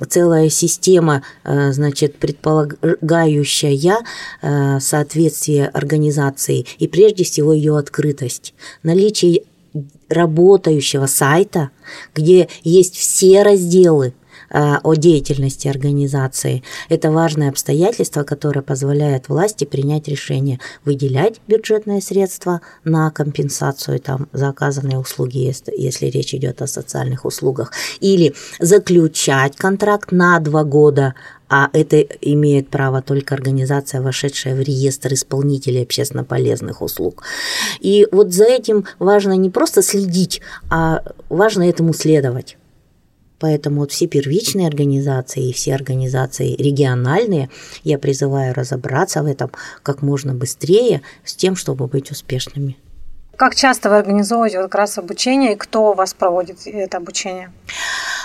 целая 0.07 0.49
система, 0.49 1.23
э, 1.43 1.71
значит, 1.71 2.17
предполагающая 2.17 3.97
э, 4.41 4.79
соответствие 4.79 5.67
организации 5.67 6.65
и 6.77 6.87
прежде 6.87 7.23
всего 7.23 7.53
ее 7.53 7.77
открытость. 7.77 8.53
Наличие 8.83 9.43
работающего 10.09 11.05
сайта, 11.05 11.69
где 12.15 12.47
есть 12.63 12.95
все 12.95 13.43
разделы 13.43 14.13
о 14.51 14.95
деятельности 14.95 15.67
организации. 15.67 16.63
Это 16.89 17.11
важное 17.11 17.49
обстоятельство, 17.49 18.23
которое 18.23 18.61
позволяет 18.61 19.29
власти 19.29 19.65
принять 19.65 20.07
решение 20.07 20.59
выделять 20.85 21.41
бюджетные 21.47 22.01
средства 22.01 22.61
на 22.83 23.11
компенсацию 23.11 23.99
там, 23.99 24.27
за 24.33 24.49
оказанные 24.49 24.97
услуги, 24.97 25.53
если 25.77 26.07
речь 26.07 26.33
идет 26.33 26.61
о 26.61 26.67
социальных 26.67 27.25
услугах, 27.25 27.71
или 27.99 28.33
заключать 28.59 29.55
контракт 29.55 30.11
на 30.11 30.39
два 30.39 30.63
года 30.63 31.15
а 31.49 31.69
это 31.73 31.99
имеет 31.99 32.69
право 32.69 33.01
только 33.01 33.33
организация, 33.33 34.01
вошедшая 34.01 34.55
в 34.55 34.59
реестр 34.59 35.13
исполнителей 35.13 35.81
общественно 35.81 36.23
полезных 36.23 36.83
услуг. 36.83 37.23
И 37.79 38.07
вот 38.11 38.31
за 38.31 38.45
этим 38.45 38.85
важно 38.99 39.33
не 39.33 39.49
просто 39.49 39.81
следить, 39.81 40.41
а 40.69 41.03
важно 41.29 41.67
этому 41.67 41.93
следовать. 41.93 42.58
Поэтому 43.39 43.81
вот 43.81 43.91
все 43.91 44.07
первичные 44.07 44.67
организации 44.67 45.49
и 45.49 45.53
все 45.53 45.73
организации 45.75 46.55
региональные, 46.55 47.49
я 47.83 47.97
призываю 47.97 48.53
разобраться 48.53 49.23
в 49.23 49.25
этом 49.25 49.51
как 49.83 50.01
можно 50.01 50.33
быстрее 50.33 51.01
с 51.23 51.35
тем, 51.35 51.55
чтобы 51.55 51.87
быть 51.87 52.11
успешными. 52.11 52.77
Как 53.39 53.55
часто 53.55 53.89
вы 53.89 53.97
организовываете 53.97 54.57
как 54.57 54.75
раз 54.75 54.97
обучение 54.97 55.53
и 55.53 55.55
кто 55.55 55.91
у 55.91 55.93
вас 55.93 56.13
проводит 56.13 56.57
это 56.65 56.97
обучение? 56.97 57.53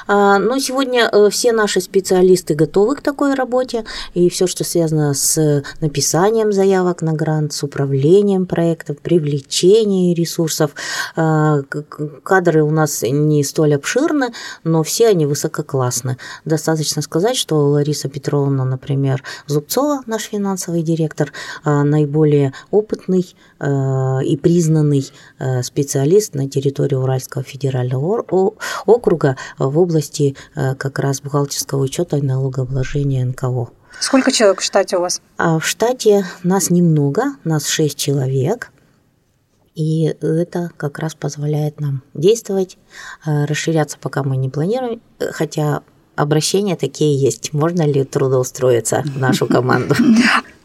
А, 0.07 0.39
но 0.39 0.59
сегодня 0.59 1.09
э, 1.11 1.29
все 1.31 1.53
наши 1.53 1.81
специалисты 1.81 2.55
готовы 2.55 2.97
к 2.97 3.01
такой 3.01 3.35
работе, 3.35 3.85
и 4.15 4.29
все, 4.29 4.47
что 4.47 4.65
связано 4.65 5.15
с 5.15 5.63
написанием 5.81 6.53
заявок 6.53 7.03
на 7.03 7.13
грант, 7.13 7.53
с 7.53 7.63
управлением 7.63 8.47
проектов, 8.47 8.99
привлечением 8.99 10.15
ресурсов. 10.15 10.73
А, 11.17 11.63
кадры 12.23 12.63
у 12.63 12.71
нас 12.71 13.03
не 13.03 13.43
столь 13.45 13.75
обширны, 13.75 14.33
но 14.63 14.83
все 14.83 15.09
они 15.09 15.27
высококлассны. 15.27 16.19
Достаточно 16.45 17.03
сказать, 17.03 17.37
что 17.37 17.57
Лариса 17.57 18.09
Петровна, 18.09 18.65
например, 18.65 19.23
Зубцова, 19.47 20.01
наш 20.07 20.25
финансовый 20.25 20.83
директор, 20.83 21.33
а, 21.65 21.85
наиболее 21.85 22.53
опытный 22.71 23.35
и 23.65 24.37
признанный 24.37 25.11
специалист 25.63 26.35
на 26.35 26.51
территории 26.51 26.97
Уральского 26.97 27.43
федерального 27.43 28.25
округа 28.85 29.37
в 29.59 29.79
области 29.85 30.37
э, 30.57 30.75
как 30.75 30.99
раз 30.99 31.21
бухгалтерского 31.21 31.83
учета 31.83 32.17
и 32.17 32.23
налогообложения 32.23 33.25
НКО. 33.25 33.69
Сколько 34.01 34.33
человек 34.33 34.61
в 34.61 34.65
штате 34.65 34.97
у 34.97 35.01
вас? 35.01 35.21
А 35.37 35.59
в 35.59 35.67
штате 35.67 36.27
нас 36.43 36.71
немного, 36.71 37.37
нас 37.45 37.69
6 37.69 37.97
человек. 37.97 38.71
И 39.75 40.15
это 40.21 40.71
как 40.77 40.99
раз 40.99 41.15
позволяет 41.15 41.81
нам 41.81 42.03
действовать, 42.15 42.79
э, 43.27 43.45
расширяться 43.45 43.99
пока 44.01 44.23
мы 44.23 44.37
не 44.37 44.49
планируем, 44.49 45.01
хотя 45.33 45.83
обращения 46.17 46.77
такие 46.77 47.17
есть. 47.17 47.53
Можно 47.53 47.83
ли 47.83 48.05
трудоустроиться 48.05 49.03
в 49.05 49.19
нашу 49.19 49.47
команду? 49.47 49.95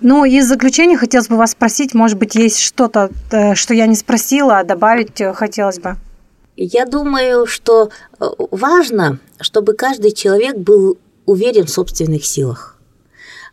Ну, 0.01 0.23
из 0.23 0.47
заключения 0.47 0.95
хотелось 0.95 1.27
бы 1.27 1.35
вас 1.35 1.51
спросить, 1.51 1.93
может 1.93 2.17
быть, 2.17 2.33
есть 2.33 2.61
что-то, 2.61 3.09
э, 3.31 3.53
что 3.55 3.73
я 3.73 3.85
не 3.85 3.95
спросила, 3.95 4.59
а 4.59 4.63
добавить 4.63 5.21
хотелось 5.35 5.77
бы. 5.77 5.97
Я 6.61 6.85
думаю, 6.85 7.45
что 7.45 7.89
э, 8.19 8.25
важно, 8.51 9.19
чтобы 9.39 9.73
каждый 9.73 10.11
человек 10.11 10.57
был 10.57 10.97
уверен 11.25 11.65
в 11.65 11.69
собственных 11.69 12.25
силах. 12.25 12.77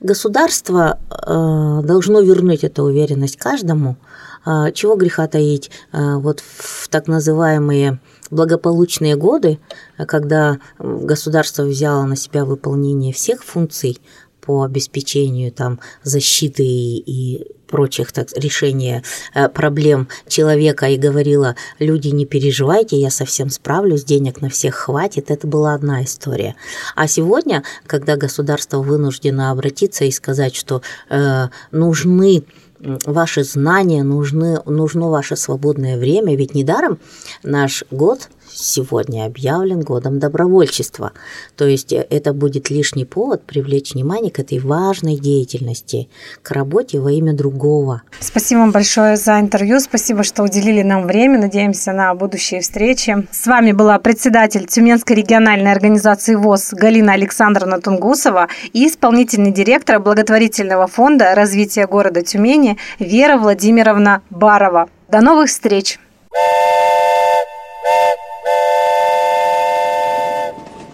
Государство 0.01 0.99
э, 1.09 1.87
должно 1.87 2.21
вернуть 2.21 2.65
эту 2.65 2.83
уверенность 2.83 3.37
каждому. 3.37 3.97
Э, 4.45 4.73
чего 4.75 4.97
греха 4.97 5.29
таить? 5.29 5.71
Вот 5.93 6.41
в 6.41 6.89
так 6.89 7.07
называемые 7.07 8.01
благополучные 8.33 9.15
годы, 9.15 9.61
когда 9.99 10.59
государство 10.81 11.63
взяло 11.63 12.07
на 12.07 12.17
себя 12.17 12.45
выполнение 12.45 13.13
всех 13.13 13.45
функций 13.45 14.01
по 14.41 14.65
обеспечению 14.65 15.53
там, 15.53 15.79
защиты 16.03 16.65
и 16.65 17.56
прочих 17.67 18.13
так, 18.13 18.29
решения 18.37 19.03
э, 19.35 19.49
проблем 19.49 20.09
человека 20.29 20.87
и 20.87 20.97
говорила, 20.97 21.57
люди, 21.79 22.09
не 22.09 22.27
переживайте, 22.27 22.97
я 22.97 23.11
совсем 23.11 23.51
справлюсь, 23.51 24.05
денег 24.05 24.41
на 24.41 24.49
всех 24.49 24.75
хватит, 24.75 25.31
это 25.31 25.47
была 25.47 25.75
одна 25.75 26.05
история. 26.05 26.55
А 26.95 27.07
сегодня, 27.07 27.63
когда 27.87 28.17
государство 28.17 28.79
вынуждено 28.79 29.51
обратиться 29.51 30.05
и 30.05 30.11
сказать, 30.11 30.55
что 30.55 30.83
э, 31.11 31.49
нужны 31.71 32.45
ваши 32.79 33.45
знания, 33.45 34.03
нужны, 34.03 34.61
нужно 34.67 35.09
ваше 35.09 35.37
свободное 35.37 35.99
время, 35.99 36.37
ведь 36.37 36.55
недаром 36.55 36.99
наш 37.43 37.85
год 37.91 38.29
сегодня 38.57 39.25
объявлен 39.25 39.81
годом 39.81 40.19
добровольчества. 40.19 41.13
То 41.57 41.67
есть 41.67 41.93
э, 41.93 42.07
это 42.11 42.33
будет 42.33 42.71
лишний 42.71 43.05
повод 43.05 43.45
привлечь 43.45 43.95
внимание 43.95 44.31
к 44.31 44.39
этой 44.39 44.59
важной 44.59 45.17
деятельности, 45.17 46.09
к 46.43 46.51
работе 46.51 46.99
во 46.99 47.11
имя 47.13 47.33
другого. 47.33 48.03
Спасибо 48.21 48.61
вам 48.61 48.73
большое 48.73 49.17
за 49.17 49.41
интервью. 49.41 49.81
Спасибо, 49.81 50.23
что 50.23 50.43
уделили 50.43 50.83
нам 50.83 51.07
время. 51.07 51.39
Надеемся 51.39 51.93
на 51.93 52.15
будущие 52.15 52.61
встречи. 52.61 53.27
С 53.31 53.47
вами 53.47 53.73
была 53.73 53.99
председатель 53.99 54.67
Тюменской 54.67 55.17
региональной 55.17 55.73
организации 55.73 56.35
ВОЗ 56.35 56.71
Галина 56.73 57.13
Александровна 57.13 57.81
Тунгусова 57.81 58.49
и 58.73 58.87
исполнительный 58.87 59.53
директор 59.53 60.01
благотворительного 60.01 60.87
фонда 60.87 61.35
развития 61.35 61.87
города 61.87 62.23
Тюмени 62.23 62.79
Вера 62.99 63.39
Владимировна 63.39 64.23
Барова. 64.31 64.89
До 65.09 65.21
новых 65.21 65.49
встреч! 65.49 65.99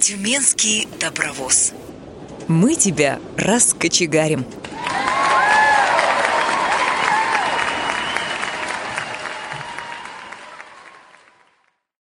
Тюменский 0.02 0.88
добровоз. 0.98 1.72
Мы 2.48 2.74
тебя 2.74 3.20
раскочегарим. 3.36 4.44